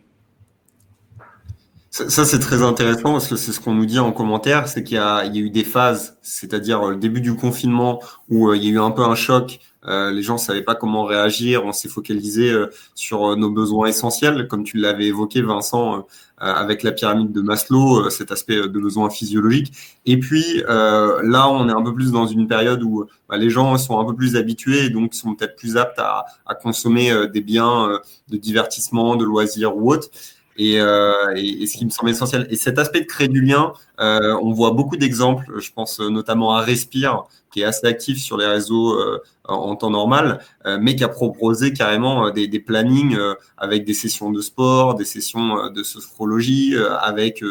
[1.90, 4.98] Ça, c'est très intéressant parce que c'est ce qu'on nous dit en commentaire, c'est qu'il
[4.98, 8.70] y, y, a eu des phases, c'est-à-dire le début du confinement où il y a
[8.70, 11.64] eu un peu un choc euh, les gens savaient pas comment réagir.
[11.64, 16.06] On s'est focalisé euh, sur euh, nos besoins essentiels, comme tu l'avais évoqué, Vincent,
[16.38, 19.72] avec la pyramide de Maslow, cet aspect de besoins physiologiques.
[20.04, 23.78] Et puis là, on est un peu plus dans une période où bah, les gens
[23.78, 27.88] sont un peu plus habitués donc sont peut-être plus aptes à, à consommer des biens
[28.28, 30.10] de divertissement, de loisirs ou autres.
[30.58, 32.46] Et, euh, et, ce qui me semble essentiel.
[32.50, 35.44] Et cet aspect de créer du lien, euh, on voit beaucoup d'exemples.
[35.58, 37.24] Je pense notamment à Respire,
[37.56, 41.08] qui est assez actif sur les réseaux euh, en temps normal, euh, mais qui a
[41.08, 43.16] proposé carrément euh, des, des plannings
[43.56, 47.42] avec des sessions de sport, des sessions de sophrologie, avec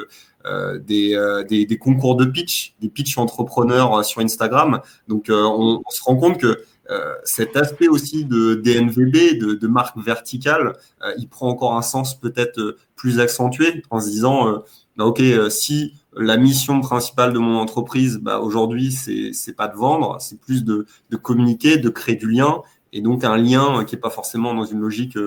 [0.85, 1.17] des,
[1.49, 4.81] des, des, concours de pitch, des pitch entrepreneurs sur Instagram.
[5.07, 9.67] Donc, on, on, se rend compte que euh, cet aspect aussi de DNVB, de, de
[9.67, 14.63] marque verticale, euh, il prend encore un sens peut-être euh, plus accentué en se disant,
[14.97, 19.75] bah, ok, si la mission principale de mon entreprise, bah, aujourd'hui, c'est c'est pas de
[19.75, 22.63] vendre, c'est plus de, de communiquer, de créer du lien
[22.93, 25.19] et donc un lien qui n'est pas forcément dans une logique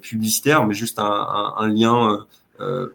[0.00, 2.24] publicitaire, mais juste un, lien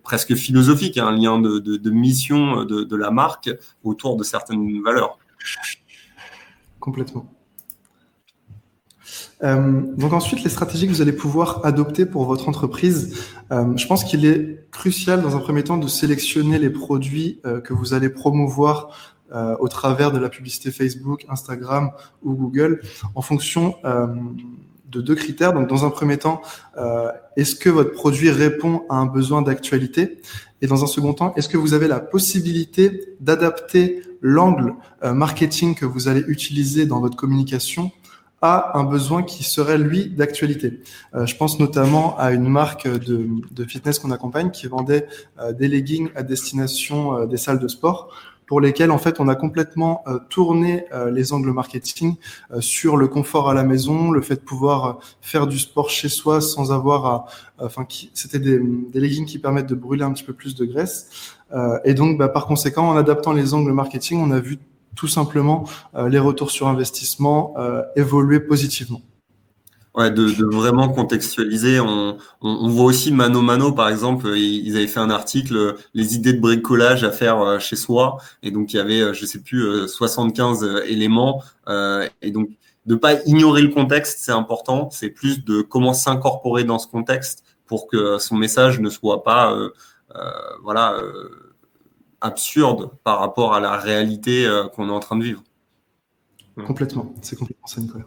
[0.03, 3.49] presque philosophique, un lien de, mission de, de, la marque
[3.83, 5.19] autour de certaines valeurs.
[6.79, 7.29] Complètement.
[9.43, 13.87] Euh, donc ensuite, les stratégies que vous allez pouvoir adopter pour votre entreprise, euh, je
[13.87, 17.93] pense qu'il est crucial dans un premier temps de sélectionner les produits euh, que vous
[17.93, 21.91] allez promouvoir euh, au travers de la publicité Facebook, Instagram
[22.23, 22.81] ou Google
[23.15, 24.07] en fonction euh,
[24.87, 25.53] de deux critères.
[25.53, 26.41] Donc dans un premier temps,
[27.35, 30.19] est-ce que votre produit répond à un besoin d'actualité?
[30.63, 34.73] Et dans un second temps, est-ce que vous avez la possibilité d'adapter l'angle
[35.03, 37.91] marketing que vous allez utiliser dans votre communication
[38.41, 40.79] a un besoin qui serait lui d'actualité.
[41.13, 45.07] Euh, je pense notamment à une marque de, de fitness qu'on accompagne qui vendait
[45.39, 48.09] euh, des leggings à destination euh, des salles de sport
[48.47, 52.15] pour lesquels en fait on a complètement tourné les angles marketing
[52.59, 56.41] sur le confort à la maison, le fait de pouvoir faire du sport chez soi
[56.41, 57.25] sans avoir à,
[57.59, 61.35] enfin, c'était des, des, leggings qui permettent de brûler un petit peu plus de graisse.
[61.85, 64.57] et donc, bah, par conséquent, en adaptant les angles marketing, on a vu
[64.99, 65.63] tout simplement
[65.95, 69.01] euh, les retours sur investissement euh, évoluer positivement.
[69.95, 71.79] Ouais, de, vraiment contextualiser.
[71.79, 76.39] On, voit aussi Mano Mano, par exemple, ils avaient fait un article, les idées de
[76.39, 78.17] bricolage à faire euh, chez soi.
[78.43, 81.41] Et donc, il y avait, je sais plus, 75 éléments.
[82.21, 82.49] et donc,
[82.85, 84.89] de pas ignorer le contexte, c'est important.
[84.91, 89.57] C'est plus de comment s'incorporer dans ce contexte pour que son message ne soit pas,
[90.61, 90.95] voilà,
[92.21, 95.43] absurde par rapport à la réalité euh, qu'on est en train de vivre.
[96.67, 98.05] Complètement, c'est complètement ça, Nicolas.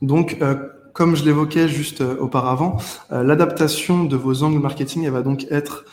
[0.00, 2.78] Donc, euh, comme je l'évoquais juste euh, auparavant,
[3.10, 5.84] l'adaptation de vos angles marketing, va donc être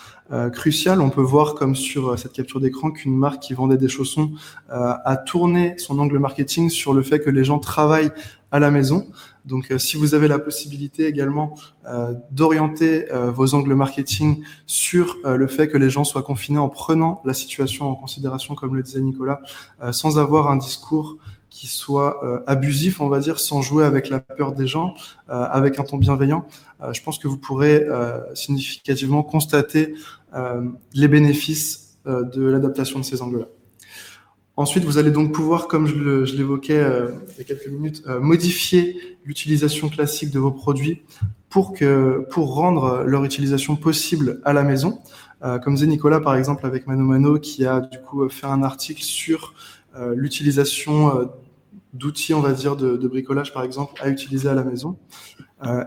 [0.54, 1.02] cruciale.
[1.02, 4.34] On peut voir, comme sur cette capture d'écran, qu'une marque qui vendait des chaussons
[4.70, 8.12] a tourné son angle marketing sur le fait que les gens travaillent
[8.52, 9.08] à la maison.
[9.50, 11.56] Donc, euh, si vous avez la possibilité également
[11.88, 16.70] euh, d'orienter euh, vos angles marketing sur le fait que les gens soient confinés en
[16.70, 19.42] prenant la situation en considération, comme le disait Nicolas,
[19.92, 21.18] sans avoir un discours
[21.50, 24.94] qui soit abusif, on va dire, sans jouer avec la peur des gens,
[25.28, 26.46] avec un ton bienveillant,
[26.92, 27.88] je pense que vous pourrez
[28.34, 29.96] significativement constater
[30.94, 33.48] les bénéfices de l'adaptation de ces angles-là.
[34.60, 38.20] Ensuite, vous allez donc pouvoir, comme je l'évoquais euh, il y a quelques minutes, euh,
[38.20, 41.02] modifier l'utilisation classique de vos produits
[41.50, 45.00] pour, que, pour rendre leur utilisation possible à la maison.
[45.46, 48.62] Euh, comme disait Nicolas, par exemple, avec Mano Mano, qui a du coup fait un
[48.62, 49.54] article sur
[50.14, 51.30] l'utilisation
[51.94, 54.98] d'outils, on va dire, de, bricolage, par exemple, à utiliser à la maison.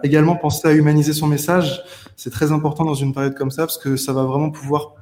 [0.03, 1.85] également, penser à humaniser son message.
[2.17, 4.95] C'est très important dans une période comme ça, parce que ça va vraiment pouvoir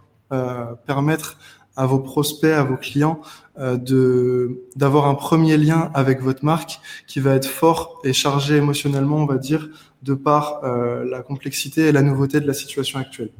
[0.86, 1.38] permettre
[1.76, 3.20] à vos prospects, à vos clients,
[3.58, 9.16] euh, d'avoir un premier lien avec votre marque qui va être fort et chargé émotionnellement,
[9.16, 9.68] on va dire,
[10.02, 13.30] de par euh, la complexité et la nouveauté de la situation actuelle.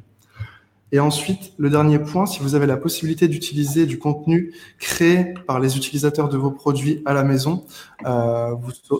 [0.92, 5.60] Et ensuite, le dernier point, si vous avez la possibilité d'utiliser du contenu créé par
[5.60, 7.64] les utilisateurs de vos produits à la maison,
[8.04, 8.54] euh,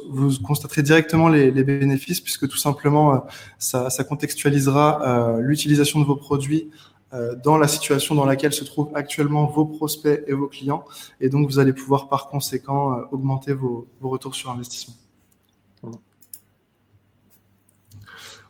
[0.08, 3.26] vous, constaterez directement les, bénéfices puisque tout simplement,
[3.58, 6.70] ça, contextualisera l'utilisation de vos produits
[7.42, 10.84] dans la situation dans laquelle se trouvent actuellement vos prospects et vos clients.
[11.20, 14.94] Et donc, vous allez pouvoir par conséquent euh, augmenter vos, vos, retours sur investissement.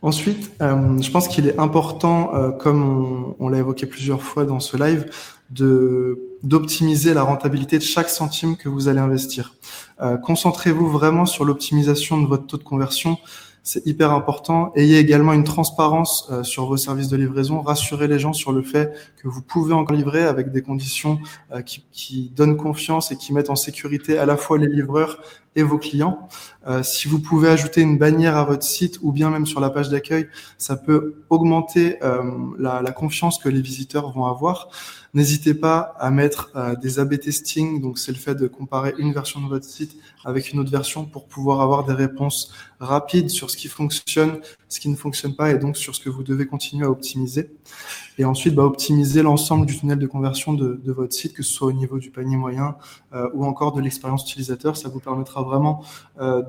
[0.03, 4.61] Ensuite, euh, je pense qu'il est important, euh, comme on, l'a évoqué plusieurs fois dans
[4.61, 5.11] ce live,
[5.51, 9.55] de d'optimiser la rentabilité de chaque centime que vous allez investir.
[10.01, 13.19] Euh, Concentrez-vous vraiment sur l'optimisation de votre taux de conversion
[13.63, 14.73] c'est hyper important.
[14.75, 17.61] Ayez également une transparence euh, sur vos services de livraison.
[17.61, 21.21] Rassurez les gens sur le fait que vous pouvez encore livrer avec des conditions
[21.53, 25.19] euh, qui, qui, donnent confiance et qui mettent en sécurité à la fois les livreurs
[25.57, 26.29] et vos clients.
[26.67, 29.69] Euh, si vous pouvez ajouter une bannière à votre site ou bien même sur la
[29.69, 31.99] page d'accueil, ça peut augmenter
[32.59, 34.69] la, la, confiance que les visiteurs vont avoir.
[35.13, 39.41] N'hésitez pas à mettre des A/B testing, donc c'est le fait de comparer une version
[39.41, 43.57] de votre site avec une autre version pour pouvoir avoir des réponses rapides sur ce
[43.57, 46.87] qui fonctionne, ce qui ne fonctionne pas et donc sur ce que vous devez continuer
[46.87, 47.51] à optimiser.
[48.19, 51.53] Et ensuite, bah, optimiser l'ensemble du tunnel de conversion de, de, votre site, que ce
[51.53, 52.77] soit au niveau du panier moyen
[53.13, 54.77] euh, ou encore de l'expérience utilisateur.
[54.77, 55.83] Ça vous permettra vraiment
[56.21, 56.43] euh,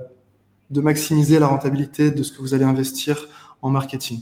[0.70, 3.28] de maximiser la rentabilité de ce que vous allez investir
[3.62, 4.22] en marketing.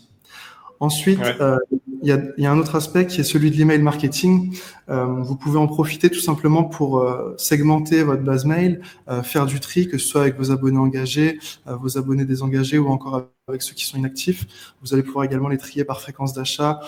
[0.79, 1.57] Ensuite, euh,
[2.01, 4.57] il y, a, y, a, un autre aspect qui est celui de l'email marketing.
[4.89, 9.45] Euh, vous pouvez en profiter tout simplement pour euh, segmenter votre base mail, euh, faire
[9.45, 13.61] du tri, que ce soit avec vos abonnés engagés, vos abonnés désengagés ou encore avec
[13.61, 14.45] ceux qui sont inactifs.
[14.81, 16.79] Vous allez pouvoir également les trier par fréquence d'achat,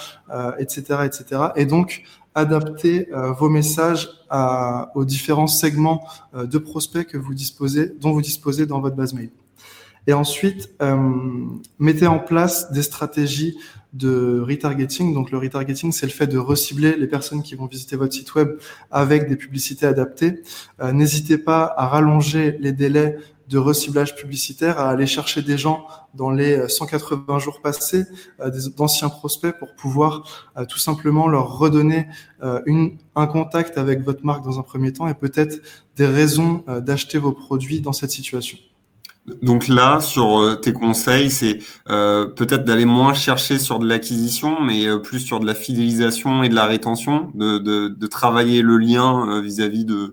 [0.60, 1.42] etc., etc.
[1.56, 8.12] Et donc adapter vos messages à, aux différents segments de prospects que vous disposez, dont
[8.12, 9.32] vous disposez dans votre base mail.
[10.08, 10.98] Et ensuite, euh,
[11.80, 13.58] mettez en place des stratégies
[13.94, 15.14] de retargeting.
[15.14, 18.34] Donc le retargeting, c'est le fait de recibler les personnes qui vont visiter votre site
[18.36, 18.58] web
[18.90, 20.42] avec des publicités adaptées.
[20.82, 23.18] Euh, N'hésitez pas à rallonger les délais
[23.52, 28.06] de reciblage publicitaire, à aller chercher des gens dans les 180 jours passés,
[28.40, 32.08] euh, d'anciens prospects pour pouvoir euh, tout simplement leur redonner
[32.44, 35.62] euh, une, un contact avec votre marque dans un premier temps et peut-être
[35.98, 38.58] des raisons d'acheter vos produits dans cette situation.
[39.28, 41.60] Donc là, sur euh, tes conseils, c'est
[41.90, 46.44] euh, peut-être d'aller moins chercher sur de l'acquisition, mais euh, plus sur de la fidélisation
[46.44, 50.12] et de la rétention, de, de, de travailler le lien vis-à-vis de,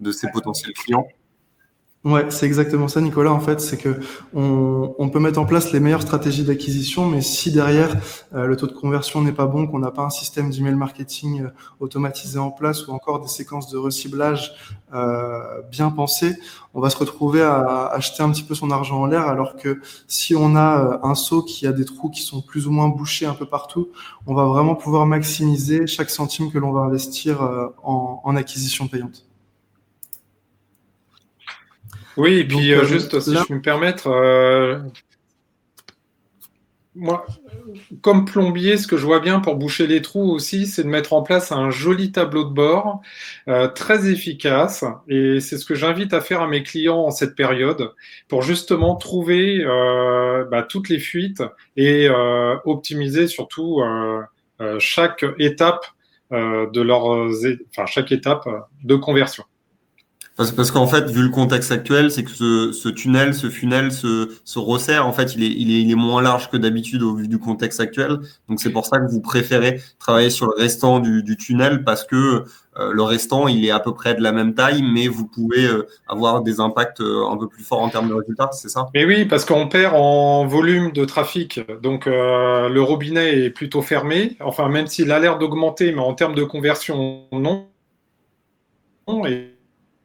[0.00, 1.08] de ses potentiels clients.
[2.02, 3.30] Ouais, c'est exactement ça, Nicolas.
[3.30, 4.00] En fait, c'est que
[4.32, 7.94] on, peut mettre en place les meilleures stratégies d'acquisition, mais si derrière
[8.32, 11.42] euh, le taux de conversion n'est pas bon, qu'on n'a pas un système d'email marketing
[11.42, 14.54] euh, automatisé en place ou encore des séquences de reciblage
[14.94, 16.38] euh, bien pensées,
[16.72, 19.26] on va se retrouver à acheter un petit peu son argent en l'air.
[19.28, 22.70] Alors que si on a un seau qui a des trous qui sont plus ou
[22.70, 23.90] moins bouchés un peu partout,
[24.26, 27.42] on va vraiment pouvoir maximiser chaque centime que l'on va investir
[27.84, 29.29] en, en acquisition payante.
[32.20, 34.78] Oui, et puis euh, euh, juste si je peux me permettre, euh,
[36.94, 37.24] moi,
[38.02, 41.14] comme plombier, ce que je vois bien pour boucher les trous aussi, c'est de mettre
[41.14, 43.00] en place un joli tableau de bord
[43.74, 44.84] très efficace.
[45.08, 47.94] Et c'est ce que j'invite à faire à mes clients en cette période
[48.28, 49.64] pour justement trouver
[50.50, 51.42] bah, toutes les fuites
[51.76, 52.08] et
[52.64, 53.80] optimiser surtout
[54.78, 55.86] chaque étape
[56.32, 58.46] de leur, enfin chaque étape
[58.82, 59.44] de conversion.
[60.40, 63.92] Parce, parce qu'en fait, vu le contexte actuel, c'est que ce, ce, tunnel, ce funnel
[63.92, 65.06] se, se resserre.
[65.06, 67.38] En fait, il est, il est, il est moins large que d'habitude au vu du
[67.38, 68.20] contexte actuel.
[68.48, 72.06] Donc, c'est pour ça que vous préférez travailler sur le restant du, du tunnel parce
[72.06, 72.16] que
[72.78, 75.66] euh, le restant, il est à peu près de la même taille, mais vous pouvez
[75.66, 78.86] euh, avoir des impacts euh, un peu plus forts en termes de résultats, c'est ça?
[78.94, 81.60] Mais oui, parce qu'on perd en volume de trafic.
[81.82, 84.38] Donc, le robinet est plutôt fermé.
[84.40, 87.66] Enfin, même s'il a l'air d'augmenter, mais en termes de conversion, non.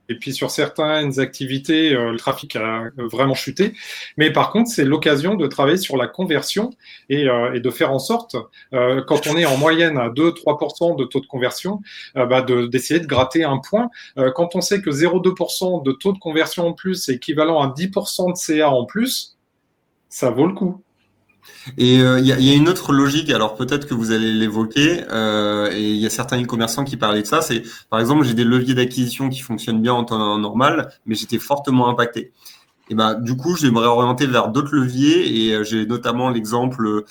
[0.09, 3.73] Et puis sur certaines activités, euh, le trafic a vraiment chuté.
[4.17, 6.71] Mais par contre, c'est l'occasion de travailler sur la conversion
[7.09, 8.35] et, euh, et de faire en sorte,
[8.73, 11.81] euh, quand on est en moyenne à 2-3% de taux de conversion,
[12.15, 13.89] bah d'essayer de, gratter un point.
[14.35, 18.31] quand on sait que 0,2% de taux de conversion en plus est équivalent à 10%
[18.31, 19.37] de CA en plus,
[20.09, 20.81] ça vaut le coup.
[21.77, 24.31] Et il euh, y, a, y, a, une autre logique, alors peut-être que vous allez
[24.31, 28.23] l'évoquer, euh, et il y a certains e-commerçants qui parlaient de ça, c'est par exemple
[28.23, 32.31] j'ai des leviers d'acquisition qui fonctionnent bien en temps normal, mais j'étais fortement impacté.
[32.91, 37.03] Et ben du coup, j'aimerais orienter vers d'autres leviers, et euh, j'ai notamment l'exemple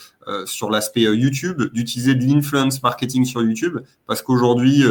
[0.47, 4.83] sur l'aspect YouTube, d'utiliser de l'influence marketing sur YouTube, parce qu'aujourd'hui,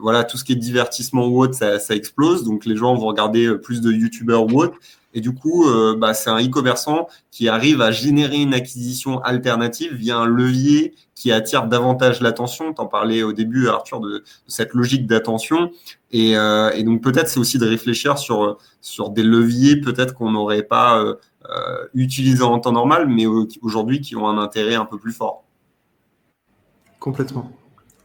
[0.00, 3.06] voilà, tout ce qui est divertissement ou autre, ça, ça, explose, donc les gens vont
[3.06, 4.76] regarder plus de YouTubeurs ou autre.
[5.14, 9.94] Et du coup, euh, bah, c'est un e-commerçant qui arrive à générer une acquisition alternative
[9.94, 12.74] via un levier qui attire davantage l'attention.
[12.74, 15.70] Tu en parlais au début, Arthur, de, cette logique d'attention.
[16.10, 20.32] Et, euh, et, donc peut-être c'est aussi de réfléchir sur, sur des leviers peut-être qu'on
[20.32, 21.14] n'aurait pas euh,
[21.48, 23.26] euh utilisés en temps normal, mais
[23.62, 25.44] aujourd'hui qui ont un intérêt un peu plus fort.
[26.98, 27.50] Complètement.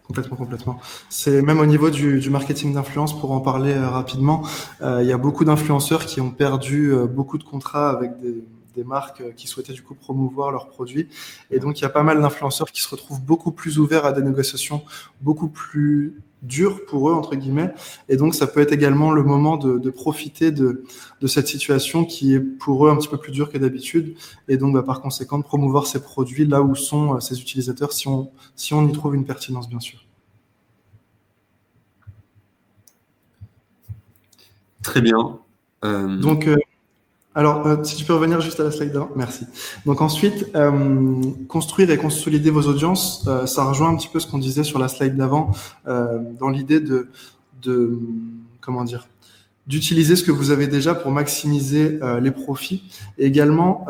[0.09, 0.79] Complètement, complètement.
[1.09, 4.41] C'est même au niveau du, marketing d'influence, pour en parler euh, rapidement,
[4.81, 8.43] euh, il y a beaucoup d'influenceurs qui ont perdu euh, beaucoup de contrats avec des,
[8.75, 11.09] des, marques qui souhaitaient du coup promouvoir leurs produits.
[11.51, 14.11] Et donc, il y a pas mal d'influenceurs qui se retrouvent beaucoup plus ouverts à
[14.11, 14.81] des négociations
[15.21, 17.73] beaucoup plus dur pour eux, entre guillemets.
[18.07, 20.83] Et donc, ça peut être également le moment de, de profiter de,
[21.21, 24.15] de, cette situation qui est pour eux un petit peu plus dure que d'habitude.
[24.47, 27.91] Et donc, bah, par conséquent, de promouvoir ces produits là où sont euh, ces utilisateurs,
[27.91, 30.05] si on, si on y trouve une pertinence, bien sûr.
[34.81, 35.39] Très bien.
[35.83, 36.17] Euh...
[36.17, 36.57] Donc, euh,
[37.39, 39.45] alors, euh, si tu peux revenir juste à la slide d'avant, merci.
[39.85, 44.27] Donc ensuite, euh, construire et consolider vos audiences, euh, ça rejoint un petit peu ce
[44.27, 45.51] qu'on disait sur la slide d'avant,
[45.87, 47.07] euh, dans l'idée de,
[47.61, 47.97] de,
[48.59, 49.07] comment dire,
[49.67, 52.83] d'utiliser ce que vous avez déjà pour maximiser les profits,
[53.17, 53.85] et également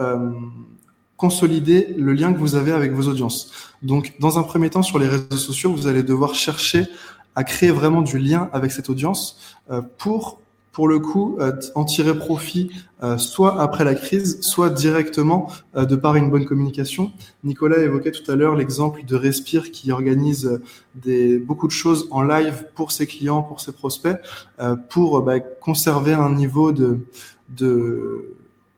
[1.18, 3.52] consolider le lien que vous avez avec vos audiences.
[3.82, 6.86] Donc, dans un premier temps, sur les réseaux sociaux, vous allez devoir chercher
[7.34, 9.40] à créer vraiment du lien avec cette audience
[9.98, 10.42] pour
[10.72, 15.86] pour le coup, euh, en tirer profit euh, soit après la crise, soit directement euh,
[15.86, 17.12] de par une bonne communication.
[17.44, 20.60] Nicolas évoquait tout à l'heure l'exemple de Respire qui organise
[20.96, 24.18] des, beaucoup de choses en live pour ses clients, pour ses prospects,
[24.90, 27.00] pour bah, conserver un niveau de,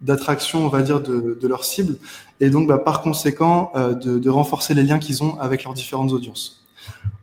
[0.02, 1.98] d'attraction, on va dire, de, de, leur cible,
[2.40, 6.64] et donc bah, par conséquent de renforcer les liens qu'ils ont avec leurs différentes audiences.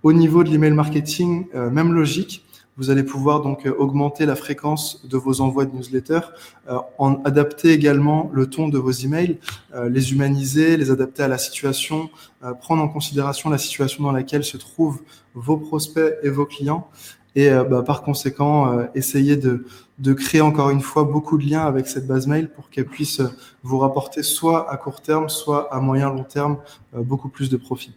[0.03, 2.45] Au niveau de l'email marketing, même logique,
[2.79, 6.31] vous allez pouvoir donc euh, augmenter la fréquence de vos envois de newsletters,
[6.71, 9.39] euh, en adapter également le ton de vos emails,
[9.75, 12.09] euh, les humaniser, les adapter à la situation,
[12.61, 15.01] prendre en considération la situation dans laquelle se trouvent
[15.35, 16.89] vos prospects et vos clients,
[17.35, 19.67] et bah, par conséquent essayer de,
[19.99, 23.21] de créer encore une fois beaucoup de liens avec cette base mail pour qu'elle puisse
[23.65, 26.59] vous rapporter soit à court terme, soit à moyen long terme
[26.95, 27.93] beaucoup plus de profit.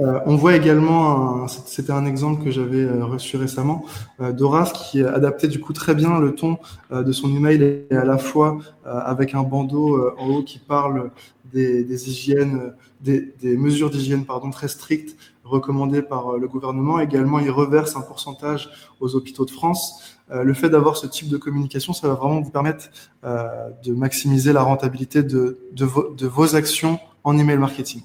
[0.00, 3.84] Euh, on voit également, c'était un exemple que j'avais euh, reçu récemment,
[4.20, 4.32] euh,
[4.74, 6.58] qui adaptait du coup très bien le ton
[6.90, 11.10] de son email et à la fois avec un bandeau en haut qui parle
[11.52, 16.98] des, hygiènes, des, mesures d'hygiène pardon très strictes recommandées par le gouvernement.
[17.00, 18.70] Également, il reverse un pourcentage
[19.00, 20.18] aux hôpitaux de France.
[20.30, 22.88] le fait d'avoir ce type de communication, ça va vraiment vous permettre
[23.22, 25.58] de maximiser la rentabilité de
[26.26, 28.02] vos actions en email marketing.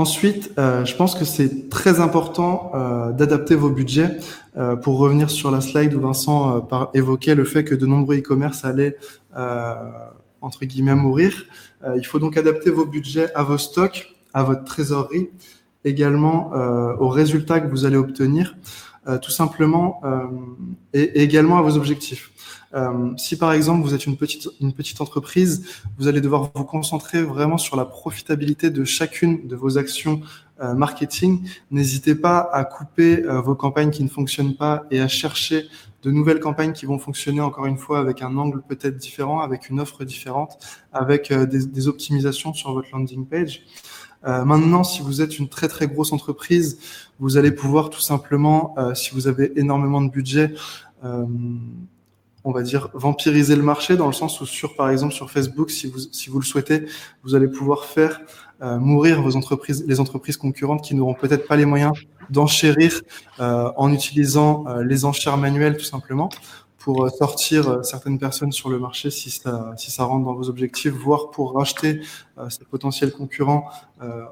[0.00, 4.16] Ensuite, euh, je pense que c'est très important euh, d'adapter vos budgets.
[4.56, 8.64] Euh, pour revenir sur la slide où Vincent évoquait le fait que de nombreux e-commerce
[8.64, 8.96] allaient
[10.40, 11.44] entre guillemets mourir,
[11.94, 15.28] il faut donc adapter vos budgets à vos stocks, à votre trésorerie,
[15.84, 16.50] également
[16.98, 18.56] aux résultats que vous allez obtenir,
[19.22, 20.00] tout simplement,
[20.94, 22.32] et également à vos objectifs.
[22.72, 25.66] Euh, si par exemple vous êtes une petite, une petite entreprise,
[25.98, 30.20] vous allez devoir vous concentrer vraiment sur la profitabilité de chacune de vos actions
[30.60, 31.48] euh, marketing.
[31.70, 35.66] N'hésitez pas à couper euh, vos campagnes qui ne fonctionnent pas et à chercher
[36.02, 39.68] de nouvelles campagnes qui vont fonctionner encore une fois avec un angle peut-être différent, avec
[39.68, 40.58] une offre différente,
[40.92, 43.64] avec des, optimisations sur votre landing page.
[44.22, 46.78] Maintenant, si vous êtes une très très grosse entreprise,
[47.18, 50.54] vous allez pouvoir tout simplement, si vous avez énormément de budget,
[52.44, 55.70] on va dire, vampiriser le marché dans le sens où sur, par exemple, sur Facebook,
[55.70, 56.86] si vous, si vous le souhaitez,
[57.22, 58.20] vous allez pouvoir faire
[58.62, 61.92] euh, mourir vos entreprises, les entreprises concurrentes qui n'auront peut-être pas les moyens
[62.28, 63.00] d'enchérir
[63.40, 66.28] euh, en utilisant euh, les enchères manuelles tout simplement
[66.76, 70.92] pour sortir certaines personnes sur le marché si ça, si ça rentre dans vos objectifs,
[70.92, 72.00] voire pour racheter
[72.48, 73.68] ces potentiels concurrents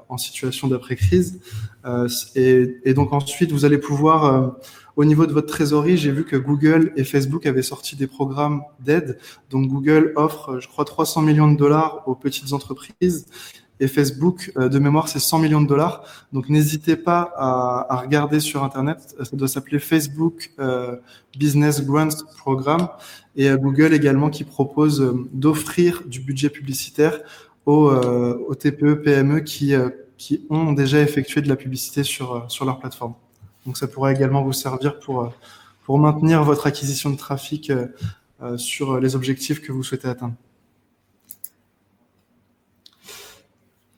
[0.09, 1.39] en situation d'après-crise.
[2.33, 4.55] Et, et, donc ensuite, vous allez pouvoir
[4.95, 8.61] au niveau de votre trésorerie, j'ai vu que Google et Facebook avaient sorti des programmes
[8.79, 9.17] d'aide.
[9.49, 13.25] Donc Google offre, je crois, 300 millions de dollars aux petites entreprises
[13.79, 16.03] et Facebook, euh, de mémoire, c'est 100 millions de dollars.
[16.33, 19.15] Donc n'hésitez pas à, regarder sur Internet.
[19.23, 20.97] Ça doit s'appeler Facebook euh,
[21.37, 22.89] Business Grants Programme
[23.35, 27.19] et Google également qui propose euh, d'offrir du budget publicitaire
[27.65, 29.75] aux, TPE, PME qui,
[30.17, 33.13] qui ont déjà effectué de la publicité sur leur plateforme.
[33.69, 37.85] Donc ça pourrait également vous servir pour, euh, maintenir votre acquisition de trafic euh,
[38.41, 40.33] euh, sur les objectifs que vous souhaitez atteindre.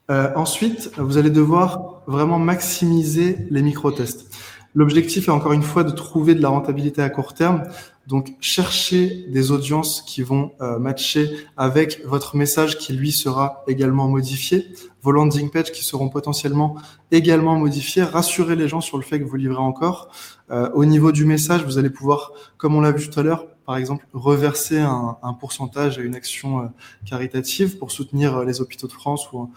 [0.09, 4.36] ensuite, vous allez devoir vraiment maximiser les micro-tests.
[4.76, 7.63] L'objectif est encore une fois de trouver de la rentabilité à court terme.
[8.08, 14.08] Donc, cherchez des audiences qui vont euh, matcher avec votre message qui, lui, sera également
[14.08, 14.74] modifié,
[15.04, 16.76] vos landing pages qui seront potentiellement
[17.12, 18.04] également modifiés.
[18.04, 20.10] Rassurez les gens sur le fait que vous livrez encore.
[20.49, 23.47] Euh, au niveau du message, vous allez pouvoir, comme on l'a vu tout à l'heure,
[23.66, 26.68] par exemple, reverser un, un, pourcentage à une action euh,
[27.06, 29.52] caritative pour soutenir les hôpitaux de France ou,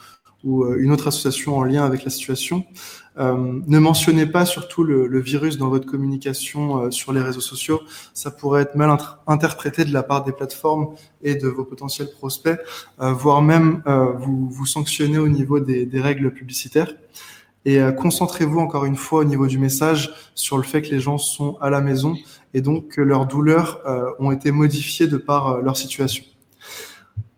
[0.45, 2.65] ou une autre association en lien avec la situation.
[3.17, 7.81] Euh, ne mentionnez pas surtout le, virus dans votre communication euh, sur les réseaux sociaux.
[8.13, 12.59] Ça pourrait être mal interprété de la part des plateformes et de vos potentiels prospects,
[13.01, 13.83] euh, voire même
[14.19, 16.95] vous, vous sanctionner au niveau des, des règles publicitaires.
[17.67, 21.17] Et concentrez-vous encore une fois au niveau du message sur le fait que les gens
[21.17, 22.15] sont à la maison
[22.53, 23.81] et donc que leurs douleurs
[24.19, 26.25] ont été modifiées de par leur situation.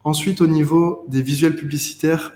[0.07, 2.33] Ensuite, au niveau des visuels publicitaires,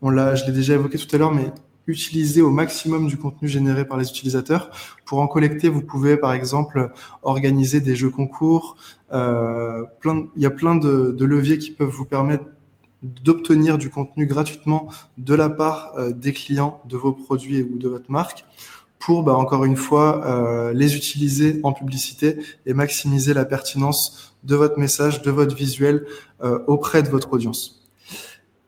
[0.00, 1.52] on l'a, je l'ai déjà évoqué tout à l'heure, mais
[1.86, 4.70] utiliser au maximum du contenu généré par les utilisateurs.
[5.04, 6.90] Pour en collecter, vous pouvez par exemple
[7.22, 8.78] organiser des jeux concours.
[9.12, 12.46] Euh, il y a plein de, leviers qui peuvent vous permettre
[13.02, 14.88] d'obtenir du contenu gratuitement
[15.18, 18.46] de la part euh, des clients de vos produits ou de votre marque
[18.98, 24.54] pour, bah, encore une fois, euh, les utiliser en publicité et maximiser la pertinence de
[24.54, 26.06] votre message, de votre visuel
[26.42, 27.82] euh, auprès de votre audience.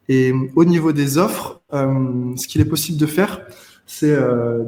[0.08, 3.40] Et au niveau des offres, ce qu'il est possible de faire,
[3.86, 4.16] c'est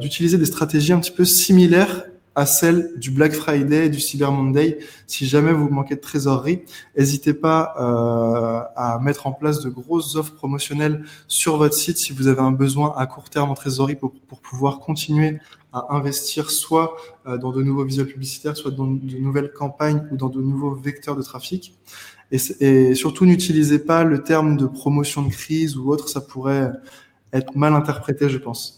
[0.00, 4.30] d'utiliser des stratégies un petit peu similaires à celle du Black Friday et du Cyber
[4.30, 4.78] Monday.
[5.06, 6.62] Si jamais vous manquez de trésorerie,
[6.96, 12.12] n'hésitez pas euh, à mettre en place de grosses offres promotionnelles sur votre site si
[12.12, 15.38] vous avez un besoin à court terme en trésorerie pour, pouvoir continuer
[15.72, 20.16] à investir soit euh, dans de nouveaux visuels publicitaires, soit dans de nouvelles campagnes ou
[20.16, 21.74] dans de nouveaux vecteurs de trafic.
[22.30, 26.72] Et surtout, n'utilisez pas le terme de promotion de crise ou autre, ça pourrait
[27.32, 28.77] être mal interprété, je pense.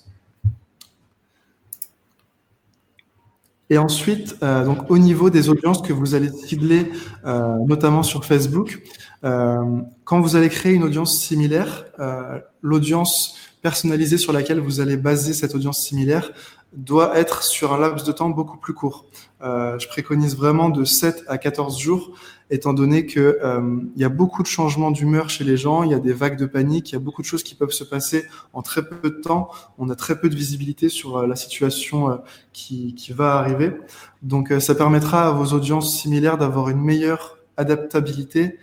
[3.71, 6.91] Et ensuite, euh, donc au niveau des audiences que vous allez cibler,
[7.25, 8.83] euh, notamment sur Facebook,
[9.25, 14.97] euh, quand vous allez créer une audience similaire, euh, l'audience personnalisée sur laquelle vous allez
[14.97, 16.33] baser cette audience similaire
[16.73, 19.07] doit être sur un laps de temps beaucoup plus court.
[19.43, 22.13] Euh, je préconise vraiment de 7 à 14 jours,
[22.51, 25.93] étant donné que euh, il y a beaucoup de changements d'humeur chez les gens, il
[25.93, 27.85] y a des vagues de panique, il y a beaucoup de choses qui peuvent se
[27.85, 29.51] passer en très peu de temps.
[29.79, 32.17] On a très peu de visibilité sur euh, la situation euh,
[32.53, 33.73] qui, qui, va arriver.
[34.23, 38.59] Donc, euh, ça permettra à vos audiences similaires d'avoir une meilleure adaptabilité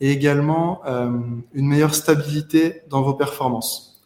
[0.00, 4.00] et également une meilleure stabilité dans vos performances.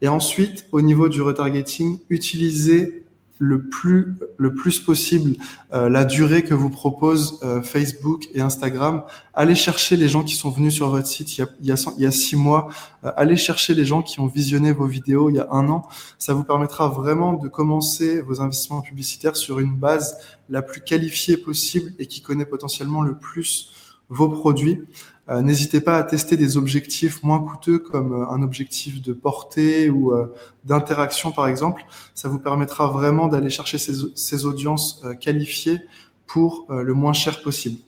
[0.00, 3.03] Et ensuite, au niveau du retargeting, utilisez
[3.44, 5.36] le plus, le plus possible
[5.72, 9.04] euh, la durée que vous propose euh, Facebook et Instagram.
[9.34, 12.06] Allez chercher les gens qui sont venus sur votre site il y a, il y
[12.06, 12.68] a, six mois.
[13.04, 15.86] Euh, allez chercher les gens qui ont visionné vos vidéos il y a un an.
[16.18, 20.16] Ça vous permettra vraiment de commencer vos investissements publicitaires sur une base
[20.48, 23.72] la plus qualifiée possible et qui connaît potentiellement le plus
[24.08, 24.82] vos produits.
[25.30, 29.88] Euh, n'hésitez pas à tester des objectifs moins coûteux comme euh, un objectif de portée
[29.88, 31.84] ou euh, d'interaction par exemple.
[32.14, 35.80] Ça vous permettra vraiment d'aller chercher ces, ces audiences qualifiées
[36.26, 37.80] pour le moins cher possible.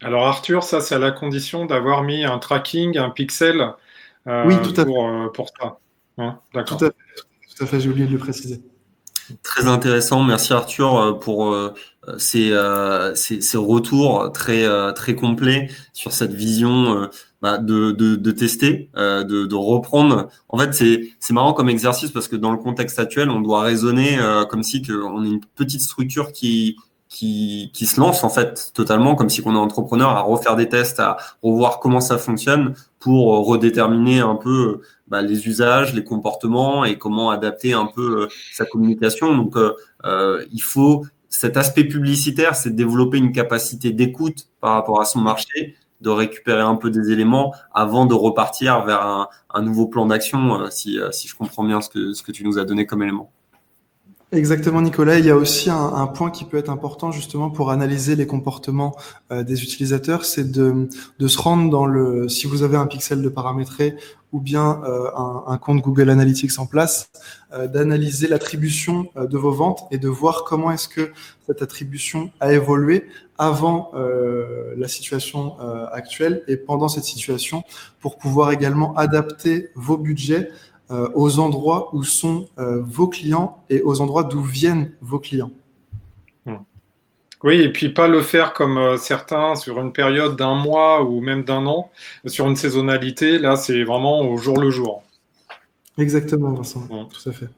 [0.00, 3.74] Alors Arthur, ça c'est à la condition d'avoir mis un tracking, un pixel
[4.26, 5.32] oui, tout à pour, fait.
[5.34, 5.78] pour ça.
[6.18, 6.78] Hein D'accord.
[6.78, 6.94] Tout à fait,
[7.56, 8.62] tout à fait j'ai oublié de le préciser.
[9.42, 10.22] Très intéressant.
[10.22, 11.54] Merci Arthur pour
[12.18, 12.52] ces,
[13.14, 17.08] ces, ces, retours très, très complets sur cette vision
[17.42, 20.28] bah, de, de, tester, de, reprendre.
[20.48, 24.18] En fait, c'est marrant comme exercice parce que dans le contexte actuel, on doit raisonner
[24.48, 26.76] comme si on est une petite structure qui,
[27.10, 31.00] qui, se lance en fait totalement, comme si on est entrepreneur à refaire des tests,
[31.00, 36.98] à revoir comment ça fonctionne pour redéterminer un peu bah, les usages, les comportements et
[36.98, 39.36] comment adapter un peu sa communication.
[39.36, 41.04] Donc, euh, il faut
[41.40, 46.10] cet aspect publicitaire, c'est de développer une capacité d'écoute par rapport à son marché, de
[46.10, 49.02] récupérer un peu des éléments avant de repartir vers
[49.48, 52.44] un, nouveau plan d'action, euh, si, si je comprends bien ce que, ce que tu
[52.44, 53.32] nous as donné comme élément.
[54.32, 55.18] Exactement, Nicolas.
[55.18, 58.28] Il y a aussi un, un, point qui peut être important justement pour analyser les
[58.28, 58.94] comportements
[59.32, 63.22] euh, des utilisateurs, c'est de, de, se rendre dans le, si vous avez un pixel
[63.22, 63.96] de paramétrer
[64.32, 67.10] ou bien euh, un, un, compte Google Analytics en place,
[67.52, 71.10] euh, d'analyser l'attribution euh, de vos ventes et de voir comment est-ce que
[71.48, 73.08] cette attribution a évolué
[73.38, 75.58] avant euh, la situation
[75.92, 77.64] actuelle et pendant cette situation
[77.98, 80.69] pour pouvoir également adapter vos budgets euh,
[81.14, 85.52] aux endroits où sont euh, vos clients et aux endroits d'où viennent vos clients.
[86.46, 86.56] Hmm.
[87.44, 91.20] Oui, et puis pas le faire comme euh, certains sur une période d'un mois ou
[91.20, 91.90] même d'un an,
[92.26, 93.38] sur une saisonnalité.
[93.38, 95.02] Là, c'est vraiment au jour le jour.
[95.96, 96.80] Exactement, Vincent.
[96.80, 97.06] Hmm.
[97.08, 97.48] Tout à fait.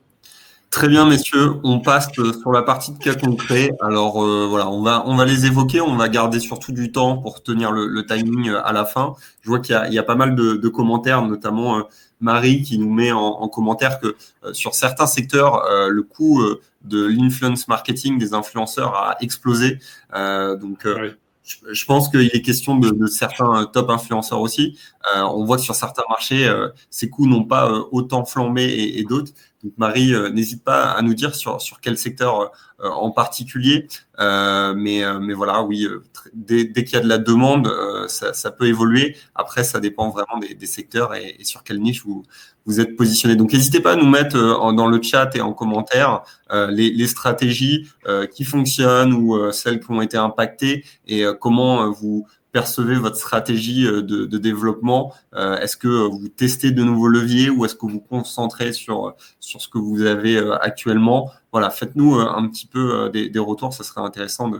[0.70, 1.56] Très bien, messieurs.
[1.64, 3.72] On passe sur la partie de cas concrets.
[3.82, 5.82] Alors euh, voilà, on va on va les évoquer.
[5.82, 9.14] On va garder surtout du temps pour tenir le, le timing à la fin.
[9.42, 11.82] Je vois qu'il y, y a, pas mal de, de commentaires, notamment euh,
[12.22, 16.40] Marie qui nous met en, en commentaire que euh, sur certains secteurs, euh, le coût
[16.40, 19.78] euh, de l'influence marketing des influenceurs a explosé.
[20.12, 21.10] donc oui.
[21.44, 24.78] je, je, pense qu'il est question de, de, certains top influenceurs aussi.
[25.14, 26.50] On voit que sur certains marchés,
[26.90, 28.64] ces coûts n'ont pas autant flambé
[28.96, 29.32] et, d'autres.
[29.62, 32.50] Donc Marie, n'hésite pas à nous dire sur, sur quel secteur
[32.80, 33.88] en particulier.
[34.18, 35.86] mais, mais voilà, oui,
[36.34, 37.70] dès, dès qu'il y a de la demande,
[38.08, 39.16] ça, peut évoluer.
[39.34, 42.24] Après, ça dépend vraiment des, des secteurs et, sur quelle niche vous,
[42.66, 43.36] vous êtes positionné.
[43.36, 44.36] Donc n'hésitez pas à nous mettre
[44.72, 47.88] dans le chat et en commentaire les, stratégies
[48.32, 54.00] qui fonctionnent ou celles qui ont été impactées et comment vous percevez votre stratégie de,
[54.00, 59.14] de développement Est-ce que vous testez de nouveaux leviers ou est-ce que vous concentrez sur,
[59.40, 61.30] sur ce que vous avez actuellement?
[61.50, 64.50] Voilà, faites-nous un petit peu des, retours, ce serait intéressant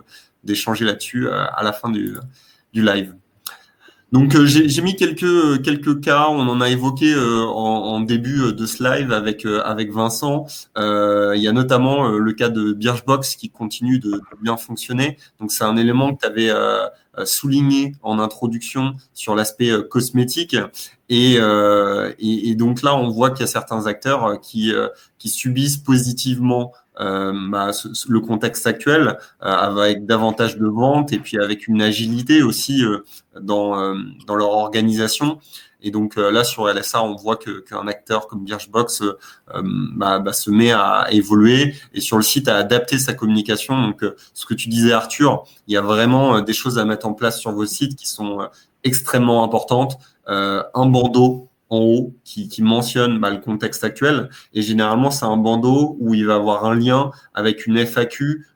[0.42, 2.16] d'échanger là-dessus à la fin du,
[2.72, 3.14] du live.
[4.12, 9.10] Donc j'ai mis quelques quelques cas, on en a évoqué en, début de ce live
[9.10, 10.44] avec avec Vincent.
[10.76, 15.16] il y a notamment le cas de Birchbox qui continue de, bien fonctionner.
[15.40, 16.86] Donc c'est un élément que tu avais euh,
[17.24, 20.56] souligné en introduction sur l'aspect euh, cosmétique.
[21.08, 24.72] Et, euh, et, et, donc là, on voit qu'il y a certains acteurs qui,
[25.18, 27.70] qui subissent positivement euh, bah,
[28.08, 32.82] le contexte actuel avec davantage de ventes et puis avec une agilité aussi
[33.38, 33.94] dans,
[34.26, 35.38] dans leur organisation.
[35.82, 39.18] Et donc euh, là, sur LSA, on voit qu'un acteur comme Birchbox euh,
[39.54, 43.80] euh, bah, bah, se met à évoluer et sur le site à adapter sa communication.
[43.82, 47.14] Donc, ce que tu disais, Arthur, il y a vraiment des choses à mettre en
[47.14, 48.48] place sur vos sites qui sont
[48.84, 49.98] extrêmement importantes.
[50.26, 54.30] un bandeau en haut qui, mentionne bah, le contexte actuel.
[54.54, 58.46] Et généralement, c'est un bandeau où il va avoir un lien avec une FAQ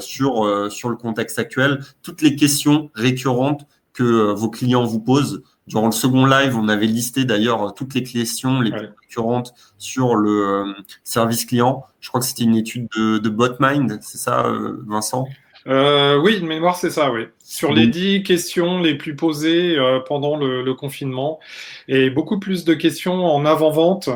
[0.00, 1.80] sur, sur le contexte actuel.
[2.02, 6.86] Toutes les questions récurrentes que vos clients vous posent Durant le second live, on avait
[6.86, 10.72] listé d'ailleurs toutes les questions les plus récurrentes sur le euh,
[11.04, 11.84] service client.
[12.00, 15.28] Je crois que c'était une étude de, de BotMind, c'est ça, euh, Vincent?
[15.68, 17.26] Euh, Oui, de mémoire, c'est ça, oui.
[17.38, 19.76] Sur les dix questions les plus posées
[20.08, 21.38] pendant le, le, confinement
[21.86, 24.10] et beaucoup plus de questions en avant-vente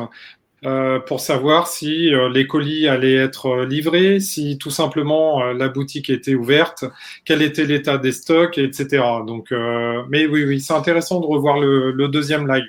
[0.63, 5.67] euh, pour savoir si euh, les colis allaient être euh, livrés, si tout simplement la
[5.67, 6.85] boutique était ouverte,
[7.25, 9.03] quel était l'état des stocks, etc.
[9.27, 9.51] Donc,
[10.09, 12.63] mais oui, oui, c'est intéressant de revoir le, le deuxième live.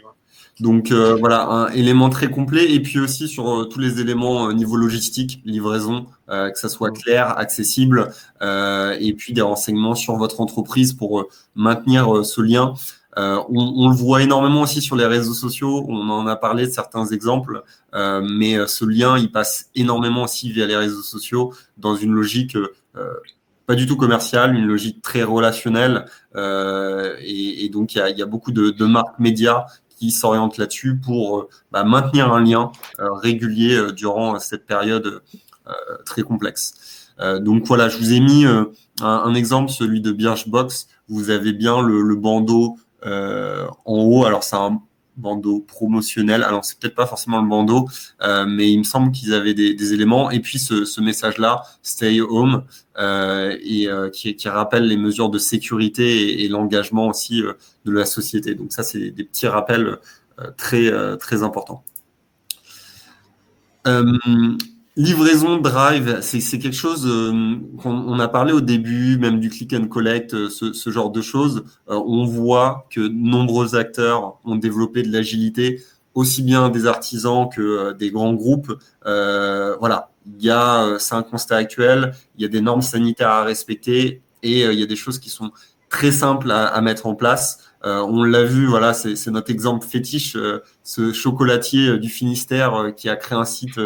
[0.58, 5.42] Donc voilà, un élément très complet et puis aussi sur tous les éléments niveau logistique,
[5.44, 8.10] livraison, que ça soit clair, accessible
[8.40, 12.74] et puis des renseignements sur votre entreprise pour maintenir ce lien.
[13.18, 15.86] Euh, on, on, le voit énormément aussi sur les réseaux sociaux.
[15.88, 17.62] On en a parlé de certains exemples,
[17.94, 22.12] euh, mais euh, ce lien, il passe énormément aussi via les réseaux sociaux dans une
[22.12, 22.56] logique
[23.66, 26.06] pas du tout commerciale, une logique très relationnelle.
[26.36, 29.66] Et, et, donc, il y a, y a, beaucoup de, de marques médias
[29.98, 35.22] qui s'orientent là-dessus pour bah, maintenir un lien régulier durant cette période
[36.06, 37.10] très complexe.
[37.40, 38.70] donc voilà, je vous ai mis un,
[39.02, 40.86] un, exemple, celui de Birchbox.
[41.08, 44.24] Vous avez bien le, le bandeau euh, en haut.
[44.24, 44.80] Alors c'est un
[45.16, 46.42] bandeau promotionnel.
[46.42, 47.88] Alors c'est peut-être pas forcément le bandeau,
[48.22, 50.30] euh, mais il me semble qu'ils avaient des, éléments.
[50.30, 52.64] Et puis ce, message-là, Stay Home,
[52.98, 58.54] euh, et qui, rappelle les mesures de sécurité et, l'engagement aussi de la société.
[58.54, 59.98] Donc ça, c'est des petits rappels
[60.56, 61.82] très très importants.
[64.98, 69.74] Livraison Drive, c'est quelque chose euh, qu'on on a parlé au début, même du click
[69.74, 71.64] and collect, euh, ce, ce genre de choses.
[71.90, 75.82] Euh, on voit que nombreux acteurs ont développé de l'agilité,
[76.14, 78.72] aussi bien des artisans que des grands groupes.
[79.04, 82.14] voilà, il y a, c'est un constat actuel.
[82.38, 85.28] Il y a des normes sanitaires à respecter et il y a des choses qui
[85.28, 85.50] sont
[85.90, 87.58] très simples à, à mettre en place.
[87.84, 90.38] on l'a vu, voilà, c'est notre exemple fétiche,
[90.82, 93.78] ce chocolatier du Finistère qui a créé un site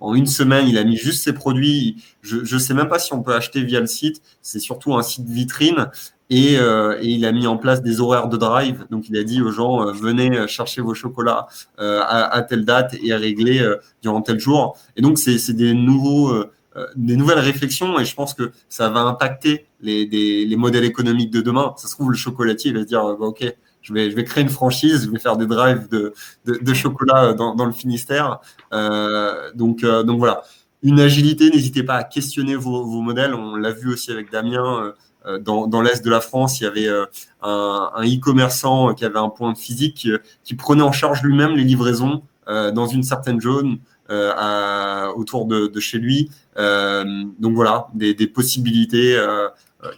[0.00, 2.02] en une semaine, il a mis juste ses produits.
[2.22, 4.22] Je ne sais même pas si on peut acheter via le site.
[4.42, 5.90] C'est surtout un site vitrine.
[6.30, 8.86] Et, euh, et, il a mis en place des horaires de drive.
[8.90, 11.46] Donc, il a dit aux gens, euh, venez chercher vos chocolats
[11.78, 14.76] euh, à, à, telle date et régler euh, durant tel jour.
[14.96, 16.50] Et donc, c'est des nouveaux, euh,
[16.96, 18.00] des nouvelles réflexions.
[18.00, 21.74] Et je pense que ça va impacter les, des, les modèles économiques de demain.
[21.76, 23.44] Ça se trouve, le chocolatier va se dire, bah, OK,
[23.84, 26.14] je vais, je vais créer une franchise, je vais faire des drives de,
[26.46, 28.40] de, de chocolat dans, dans, le Finistère.
[28.72, 30.42] Euh, donc, euh, donc voilà,
[30.82, 33.34] une agilité, n'hésitez pas à questionner vos, vos modèles.
[33.34, 34.92] On l'a vu aussi avec Damien.
[35.26, 37.06] Euh, dans, dans l'est de la France, il y avait euh,
[37.42, 40.12] un, un e-commerçant qui avait un point physique qui,
[40.42, 43.78] qui prenait en charge lui-même les livraisons dans une certaine zone.
[44.10, 46.30] À, autour de, de, chez lui.
[46.58, 49.48] Euh, donc voilà, des, des possibilités euh,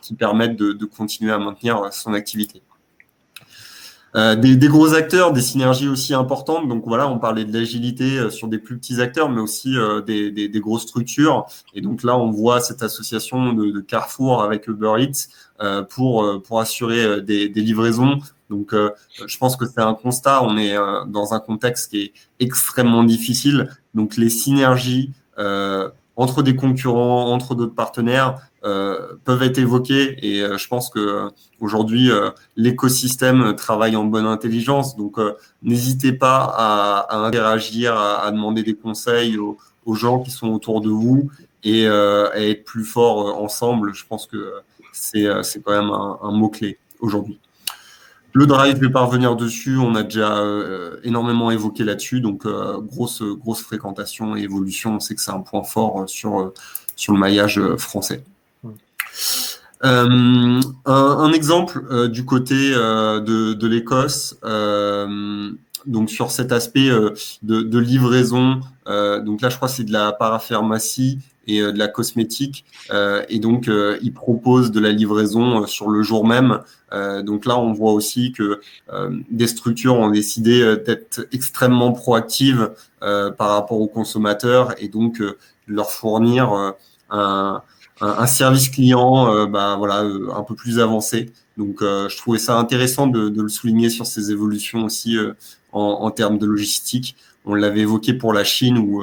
[0.01, 2.63] qui permettent de, de, continuer à maintenir son activité.
[4.17, 6.69] Euh, des, des, gros acteurs, des synergies aussi importantes.
[6.69, 10.01] Donc voilà, on parlait de l'agilité euh, sur des plus petits acteurs, mais aussi euh,
[10.01, 11.45] des, des, des, grosses structures.
[11.75, 15.29] Et donc là, on voit cette association de, de Carrefour avec Uber Eats
[15.61, 18.19] euh, pour pour assurer des, livraisons.
[18.49, 20.43] Donc je pense que c'est un constat.
[20.45, 20.77] On est
[21.09, 23.69] dans un contexte qui est extrêmement difficile.
[23.95, 25.13] Donc les synergies
[26.17, 28.56] entre des concurrents, entre d'autres partenaires, euh,
[29.25, 31.29] peuvent être évoqués et euh, je pense que euh,
[31.61, 32.11] aujourd'hui
[32.57, 35.19] l'écosystème travaille en bonne intelligence donc
[35.63, 39.57] n'hésitez pas à, interagir à, demander des conseils aux,
[39.95, 41.31] gens qui sont autour de vous
[41.63, 44.53] et à être plus forts ensemble je pense que
[44.93, 45.27] c'est
[45.65, 47.39] quand même un, un mot clé aujourd'hui
[48.37, 49.79] le drive, je vais pas revenir dessus.
[49.79, 52.21] On a déjà euh, énormément évoqué là-dessus.
[52.21, 54.97] Donc, euh, grosse, grosse fréquentation et évolution.
[54.97, 56.53] On sait que c'est un point fort sur,
[56.97, 58.23] sur le maillage français.
[59.83, 64.37] Un, un, exemple du côté de, de l'Écosse,
[65.87, 66.89] donc sur cet aspect
[67.43, 72.65] de, de, livraison, donc là je crois c'est de la parapharmacie et de la cosmétique,
[73.29, 73.71] et donc
[74.03, 76.61] ils proposent de la livraison sur le jour même.
[77.23, 78.61] donc là on voit aussi que
[79.31, 85.23] des structures ont décidé d'être extrêmement proactives par rapport aux consommateurs et donc
[85.69, 86.75] leur fournir
[87.11, 87.63] un
[88.01, 91.33] un, service client euh, bah, voilà, euh, un peu plus avancé.
[91.57, 95.17] Donc, euh, je trouvais ça intéressant de, de, le souligner sur ces évolutions aussi
[95.73, 97.17] en, en, termes de logistique.
[97.45, 99.03] On l'avait évoqué pour la Chine où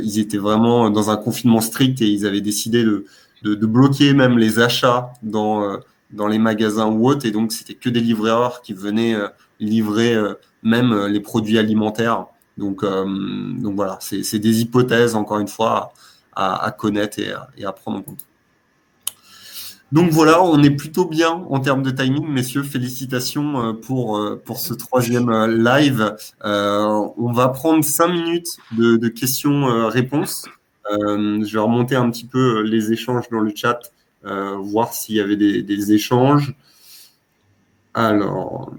[0.00, 3.06] ils étaient vraiment dans un confinement strict et ils avaient décidé de,
[3.42, 5.78] de, de bloquer même les achats dans,
[6.12, 7.26] dans les magasins ou autres.
[7.26, 9.16] Et donc, c'était que des livreurs qui venaient
[9.58, 10.16] livrer
[10.62, 12.26] même les produits alimentaires.
[12.58, 15.94] Donc, donc voilà, c'est des hypothèses, encore une fois,
[16.38, 18.28] à, connaître et à prendre en compte.
[19.90, 22.62] Donc voilà, on est plutôt bien en termes de timing, messieurs.
[22.62, 26.14] Félicitations euh, pour, euh, pour ce troisième euh, live.
[26.44, 30.46] on va prendre cinq minutes de, questions-réponses.
[30.90, 33.80] je vais remonter un petit peu les échanges dans le chat,
[34.22, 36.54] voir s'il y avait des, des, échanges.
[37.94, 38.72] Alors,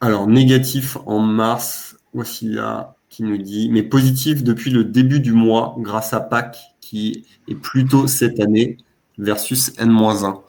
[0.00, 5.32] alors, négatif en mars, voici là qui nous dit, mais positif depuis le début du
[5.32, 8.76] mois grâce à Pâques qui est plutôt cette année
[9.16, 10.42] versus N-1.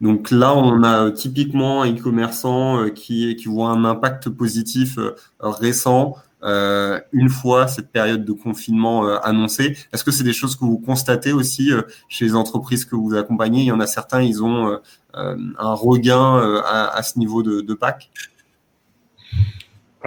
[0.00, 5.14] Donc là, on a typiquement un e-commerçant euh, qui, qui voit un impact positif euh,
[5.42, 9.76] récent euh, une fois cette période de confinement annoncée.
[9.92, 11.70] Est-ce que c'est des choses que vous constatez aussi
[12.08, 13.60] chez les entreprises que vous accompagnez?
[13.60, 14.78] Il y en a certains, ils ont
[15.12, 18.10] un regain à, ce niveau de, de Pâques?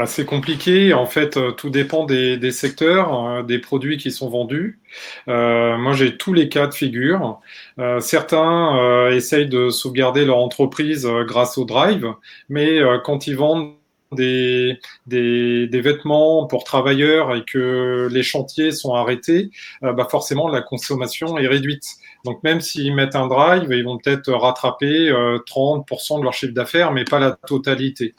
[0.05, 0.93] C'est compliqué.
[0.93, 4.79] En fait, euh, tout dépend des, secteurs, euh, des produits qui sont vendus.
[5.27, 7.39] Euh, moi, j'ai tous les cas de figure.
[7.99, 12.13] certains essayent de sauvegarder leur entreprise grâce au drive,
[12.49, 13.73] mais quand ils vendent
[14.11, 21.37] des, des, vêtements pour travailleurs et que les chantiers sont arrêtés, bah forcément la consommation
[21.37, 21.85] est réduite.
[22.25, 26.53] Donc même s'ils mettent un drive, ils vont peut-être rattraper 30% euh, de leur chiffre
[26.53, 28.13] d'affaires, mais pas la totalité.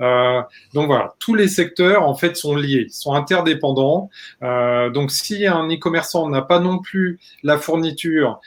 [0.00, 0.42] Euh,
[0.72, 4.10] donc voilà, tous les secteurs en fait sont liés, sont interdépendants.
[4.42, 8.40] Euh, donc si un e-commerçant n'a pas non plus la fourniture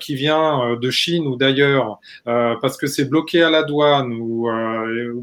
[0.00, 4.48] qui vient de Chine ou d'ailleurs parce que c'est bloqué à la douane ou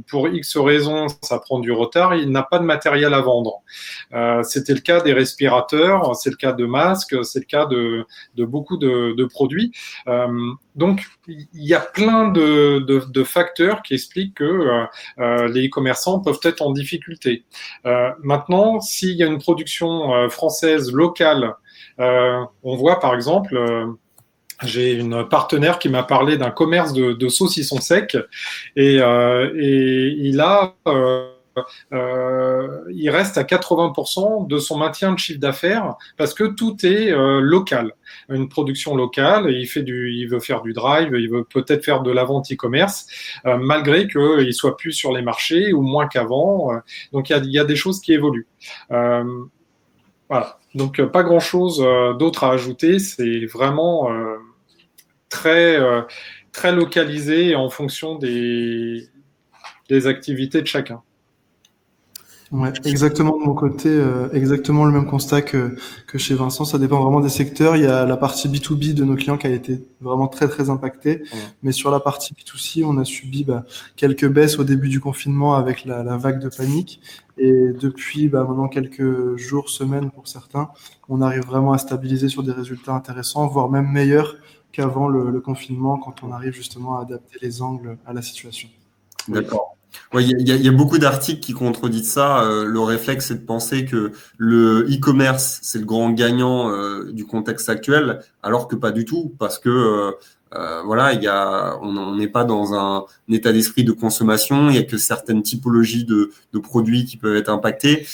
[0.08, 3.62] pour X raisons ça prend du retard, il n'a pas de matériel à vendre.
[4.44, 8.46] C'était le cas des respirateurs, c'est le cas de masques, c'est le cas de, de
[8.46, 9.72] beaucoup de, de produits.
[10.08, 10.28] Euh,
[10.76, 14.86] donc, il y a plein de, facteurs qui expliquent que euh,
[15.20, 17.44] euh, les e-commerçants peuvent être en difficulté.
[18.24, 21.54] maintenant, s'il y a une production française locale,
[21.98, 23.58] on voit par exemple
[24.64, 28.18] j'ai une partenaire qui m'a parlé d'un commerce de, saucissons secs
[28.76, 30.76] et, il a
[31.92, 37.40] il reste à 80% de son maintien de chiffre d'affaires parce que tout est euh,
[37.42, 37.94] local.
[38.30, 42.12] Une production locale, il, fait il veut faire du drive, il veut peut-être faire de
[42.12, 43.08] la vente e-commerce,
[43.46, 46.72] euh, malgré qu'il soit plus sur les marchés ou moins qu'avant.
[47.14, 48.48] donc il y, a, des choses qui évoluent.
[48.90, 50.60] voilà.
[50.76, 51.80] Donc pas grand-chose
[52.20, 53.00] d'autre à ajouter.
[53.00, 54.10] C'est vraiment
[55.30, 55.80] très,
[56.52, 59.10] très localisé en fonction des
[59.90, 61.02] activités de chacun.
[62.52, 65.76] Ouais, exactement de mon côté, euh, exactement le même constat que,
[66.08, 66.66] que chez Vincent.
[66.66, 67.76] Ça dépend vraiment des secteurs.
[67.76, 70.72] Il y a la partie B2B de nos clients qui a été vraiment très très
[70.72, 71.22] impactée.
[71.62, 75.54] Mais sur la partie B2C, on a subi bah, quelques baisses au début du confinement
[75.56, 77.02] avec la, la vague de panique.
[77.38, 80.70] Et depuis bah, maintenant quelques jours, semaines pour certains,
[81.08, 84.38] on arrive vraiment à stabiliser sur des résultats intéressants, voire même meilleurs
[84.72, 88.70] qu'avant le, le confinement quand on arrive justement à adapter les angles à la situation.
[89.28, 89.76] D'accord.
[90.14, 92.44] Il y, a, y, a beaucoup d'articles qui contredisent ça.
[92.44, 97.26] Euh, le réflexe, c'est de penser que le e-commerce, c'est le grand gagnant euh, du
[97.26, 100.16] contexte actuel, alors que pas du tout, parce que
[100.54, 104.70] euh, euh voilà, il y a, on n'est pas dans un, état d'esprit de consommation.
[104.70, 108.08] Il y a que certaines typologies de, de produits qui peuvent être impactés.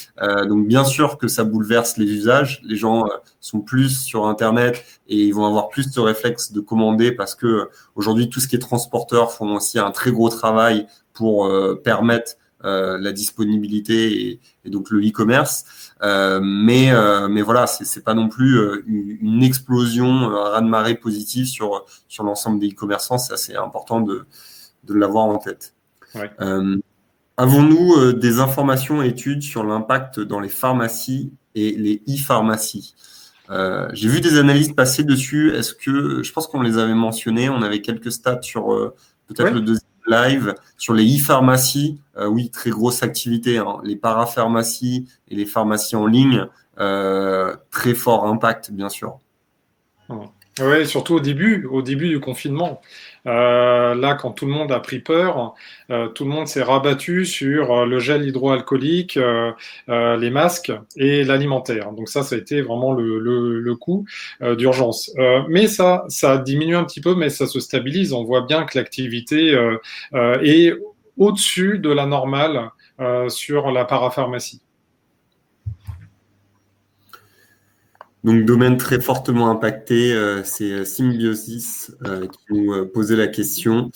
[0.48, 2.62] donc bien sûr que ça bouleverse les usages.
[2.64, 3.06] Les gens
[3.40, 7.70] sont plus sur Internet et ils vont avoir plus de réflexe de commander parce que
[7.96, 12.34] aujourd'hui tout ce qui est transporteur font aussi un très gros travail pour euh, permettre
[12.34, 15.66] euh, la disponibilité et, donc le e-commerce.
[16.02, 16.92] Euh, mais,
[17.30, 22.70] mais voilà, c'est pas non plus une, explosion, un raz-de-marée positif sur, sur l'ensemble des
[22.70, 23.18] e-commerçants.
[23.18, 24.26] C'est assez important de,
[24.84, 25.74] de l'avoir en tête.
[27.38, 32.96] Avons-nous des informations et études sur l'impact dans les pharmacies et les e-pharmacies?
[33.50, 35.54] Euh, J'ai vu des analyses passer dessus.
[35.54, 38.96] Est-ce que je pense qu'on les avait mentionnés On avait quelques stats sur euh,
[39.28, 42.00] peut-être le deuxième live sur les e-pharmacies.
[42.18, 43.58] Euh, oui, très grosse activité.
[43.58, 43.78] Hein.
[43.84, 46.48] Les parapharmacies et les pharmacies en ligne,
[46.80, 49.20] euh, très fort impact, bien sûr.
[50.10, 52.82] Oui, surtout au début, au début du confinement.
[53.28, 55.56] Euh, là, quand tout le monde a pris peur,
[55.90, 59.20] euh, tout le monde s'est rabattu sur euh, le gel hydroalcoolique,
[59.88, 61.92] les masques et l'alimentaire.
[61.92, 64.06] Donc ça, ça a été vraiment le, le, le coup
[64.42, 65.12] d'urgence.
[65.50, 68.14] mais ça, ça diminue un petit peu, mais ça se stabilise.
[68.14, 69.58] On voit bien que l'activité
[70.14, 70.74] est
[71.18, 72.70] au-dessus de la normale
[73.30, 74.65] sur la parapharmacie.
[78.26, 83.92] Donc, domaine très fortement impacté, euh, c'est euh, Symbiosis euh, qui nous posait la question.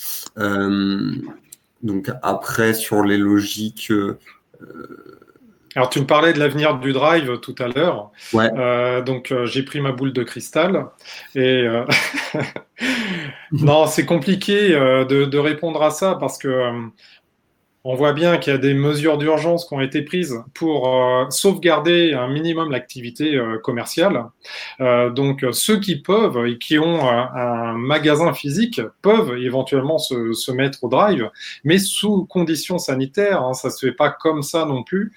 [1.82, 3.92] donc, après, sur les logiques.
[5.76, 8.12] Alors, tu me parlais de l'avenir du drive tout à l'heure.
[8.34, 9.02] Ouais.
[9.02, 10.86] donc, j'ai pris ma boule de cristal.
[11.34, 11.66] Et
[13.52, 16.72] non, c'est compliqué de, de, répondre à ça parce que
[17.86, 21.30] on voit bien qu'il y a des mesures d'urgence qui ont été prises pour euh,
[21.30, 24.26] sauvegarder un minimum l'activité euh, commerciale.
[24.82, 30.84] Euh, donc ceux qui peuvent et qui ont un magasin physique peuvent éventuellement se, mettre
[30.84, 31.30] au drive,
[31.64, 33.44] mais sous conditions sanitaires.
[33.44, 35.14] Hein, ça se fait pas comme ça non plus.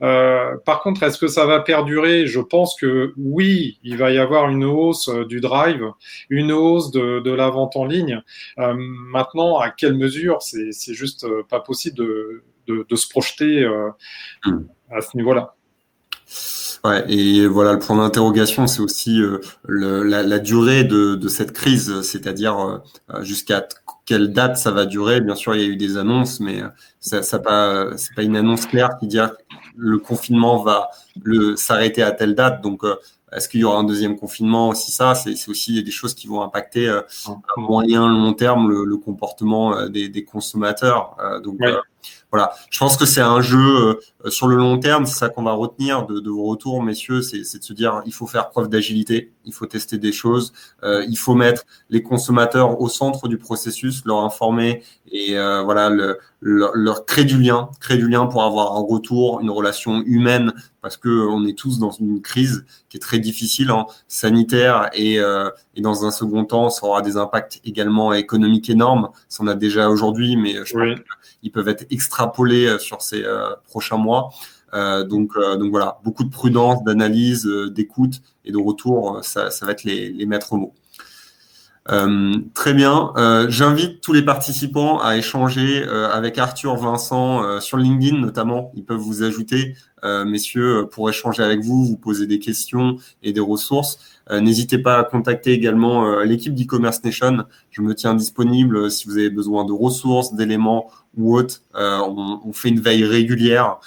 [0.00, 2.26] par contre, est-ce que ça va perdurer?
[2.26, 5.84] Je pense que oui, il va y avoir une hausse du drive,
[6.28, 8.20] une hausse de, de la vente en ligne.
[8.56, 10.42] maintenant, à quelle mesure?
[10.42, 12.01] C'est juste pas possible de
[12.66, 13.90] de, se projeter euh,
[14.44, 14.64] hmm.
[14.90, 15.54] à ce niveau-là.
[16.84, 19.38] Ouais, et voilà, le point d'interrogation, c'est aussi euh,
[19.68, 23.66] la, durée de, cette crise, c'est-à-dire euh, jusqu'à
[24.04, 25.20] quelle date ça va durer.
[25.20, 26.60] Bien sûr, il y a eu des annonces, mais
[26.98, 30.90] ça, ça pas, c'est pas une annonce claire qui dit que le confinement va
[31.54, 32.62] s'arrêter à telle date.
[32.62, 32.82] Donc,
[33.30, 34.90] est-ce qu'il y aura un deuxième confinement aussi?
[34.90, 37.04] Ça, c'est aussi des choses qui vont impacter à
[37.58, 41.16] moyen, long terme le, comportement des, consommateurs.
[41.44, 41.60] donc,
[42.32, 43.58] voilà, je pense que c'est un jeu
[44.24, 47.20] euh, sur le long terme, c'est ça qu'on va retenir de, de, vos retours, messieurs,
[47.20, 51.04] c'est de se dire il faut faire preuve d'agilité, il faut tester des choses, euh,
[51.08, 56.18] il faut mettre les consommateurs au centre du processus, leur informer et euh, voilà le,
[56.40, 60.96] leur, créer du lien, créer du lien pour avoir un retour, une relation humaine, parce
[60.96, 65.50] que on est tous dans une crise qui est très difficile, hein, sanitaire et, euh,
[65.76, 69.10] et dans un second temps, ça aura des impacts également économiques énormes.
[69.28, 70.98] Ça en a déjà aujourd'hui, mais je pense
[71.42, 74.30] ils peuvent être extrapolés euh, sur ces euh, prochains mois.
[74.74, 79.84] Euh, donc, donc voilà, beaucoup de prudence, d'analyse, d'écoute et de retour, ça, va être
[79.84, 80.74] les, les maîtres mots.
[81.90, 83.12] Euh, très bien.
[83.16, 88.70] Euh, J'invite tous les participants à échanger euh, avec Arthur, Vincent sur LinkedIn notamment.
[88.74, 89.74] Ils peuvent vous ajouter,
[90.04, 93.98] messieurs, pour échanger avec vous, vous poser des questions et des ressources.
[94.30, 97.44] N'hésitez pas à contacter également l'équipe d'e-commerce nation.
[97.70, 101.62] Je me tiens disponible si vous avez besoin de ressources, d'éléments ou autres.
[101.74, 103.78] On, on, fait une veille régulière.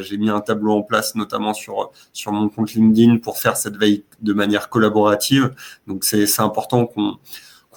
[0.00, 3.76] J'ai mis un tableau en place notamment sur sur mon compte LinkedIn pour faire cette
[3.76, 5.54] veille de manière collaborative.
[5.86, 7.18] Donc c'est important qu'on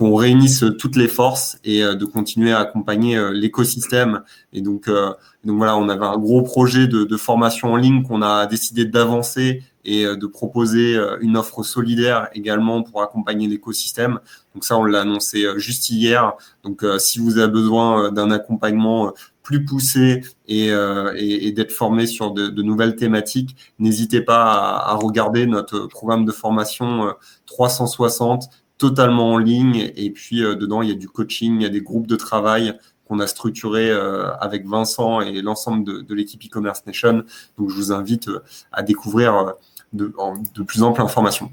[0.01, 4.23] qu'on réunisse toutes les forces et euh, de continuer à accompagner euh, l'écosystème.
[4.51, 8.23] Et donc, euh, donc voilà, on avait un gros projet de, formation en ligne qu'on
[8.23, 14.19] a décidé d'avancer et de proposer une offre solidaire également pour accompagner l'écosystème.
[14.53, 16.33] Donc ça, on l'a annoncé juste hier.
[16.63, 20.67] Donc si vous avez besoin d'un accompagnement plus poussé et,
[21.15, 27.13] et, d'être formé sur de, nouvelles thématiques, n'hésitez pas à, regarder notre programme de formation
[27.47, 28.49] 360
[28.81, 29.91] totalement en ligne.
[29.95, 32.15] Et puis euh, dedans, il y a du coaching, il y a des groupes de
[32.15, 32.73] travail
[33.07, 37.23] qu'on a structuré euh, avec Vincent et l'ensemble de, l'équipe e-commerce nation.
[37.59, 38.39] Donc je vous invite euh,
[38.71, 39.53] à découvrir
[39.93, 40.11] de,
[40.55, 41.51] de, plus amples informations.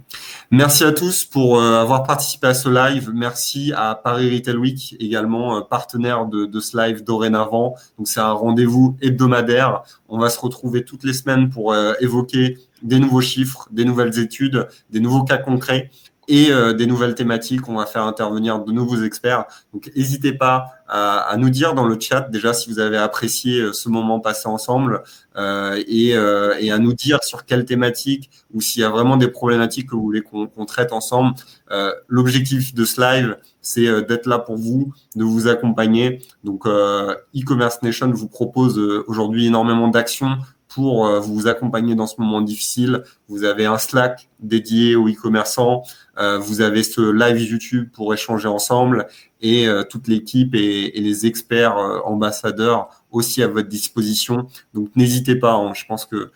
[0.50, 3.10] Merci à tous pour avoir participé à ce live.
[3.12, 7.74] Merci à Paris Retail Week, également partenaire de ce live dorénavant.
[7.98, 9.82] Donc c'est un rendez-vous hebdomadaire.
[10.08, 14.68] On va se retrouver toutes les semaines pour évoquer des nouveaux chiffres, des nouvelles études,
[14.90, 15.90] des nouveaux cas concrets
[16.28, 17.68] et euh, des nouvelles thématiques.
[17.68, 19.46] On va faire intervenir de nouveaux experts.
[19.72, 23.60] Donc, n'hésitez pas à, à, nous dire dans le chat déjà si vous avez apprécié
[23.60, 25.02] euh, ce moment passé ensemble
[25.36, 29.16] euh, et, euh, et, à nous dire sur quelle thématique ou s'il y a vraiment
[29.16, 31.34] des problématiques que vous voulez qu'on traite ensemble.
[31.70, 36.22] Euh, L'objectif de ce live, c'est d'être là pour vous, de vous accompagner.
[36.44, 40.38] Donc, e-commerce nation vous propose aujourd'hui énormément d'actions
[40.78, 43.02] pour euh, vous accompagner dans ce moment difficile.
[43.28, 45.82] Vous avez un Slack dédié aux e-commerçants,
[46.20, 49.08] euh, vous avez ce live YouTube pour échanger ensemble
[49.40, 54.46] et euh, toute l'équipe et, les experts ambassadeurs aussi à votre disposition.
[54.72, 55.74] Donc n'hésitez pas, hein.
[55.74, 56.30] je pense que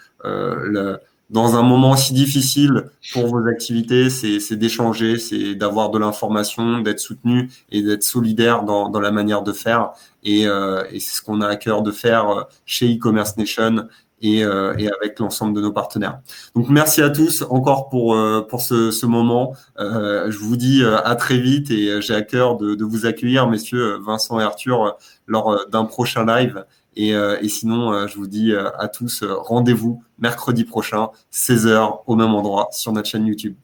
[1.30, 6.98] dans un moment si difficile pour vos activités, c'est d'échanger, c'est d'avoir de l'information, d'être
[6.98, 9.92] soutenu et d'être solidaire dans, la manière de faire.
[10.24, 10.46] Et,
[10.92, 13.86] c'est ce qu'on a à cœur de faire chez e-commerce nation
[14.22, 16.20] et, euh, et, avec l'ensemble de nos partenaires.
[16.54, 19.54] Donc merci à tous encore pour euh, pour ce, ce moment.
[19.78, 23.04] Euh, je vous dis euh, à très vite et j'ai à cœur de, de, vous
[23.04, 24.96] accueillir, messieurs Vincent et Arthur,
[25.26, 26.64] lors d'un prochain live.
[26.94, 32.68] Et, et sinon, je vous dis à tous rendez-vous mercredi prochain, 16h au même endroit
[32.70, 33.54] sur notre chaîne YouTube.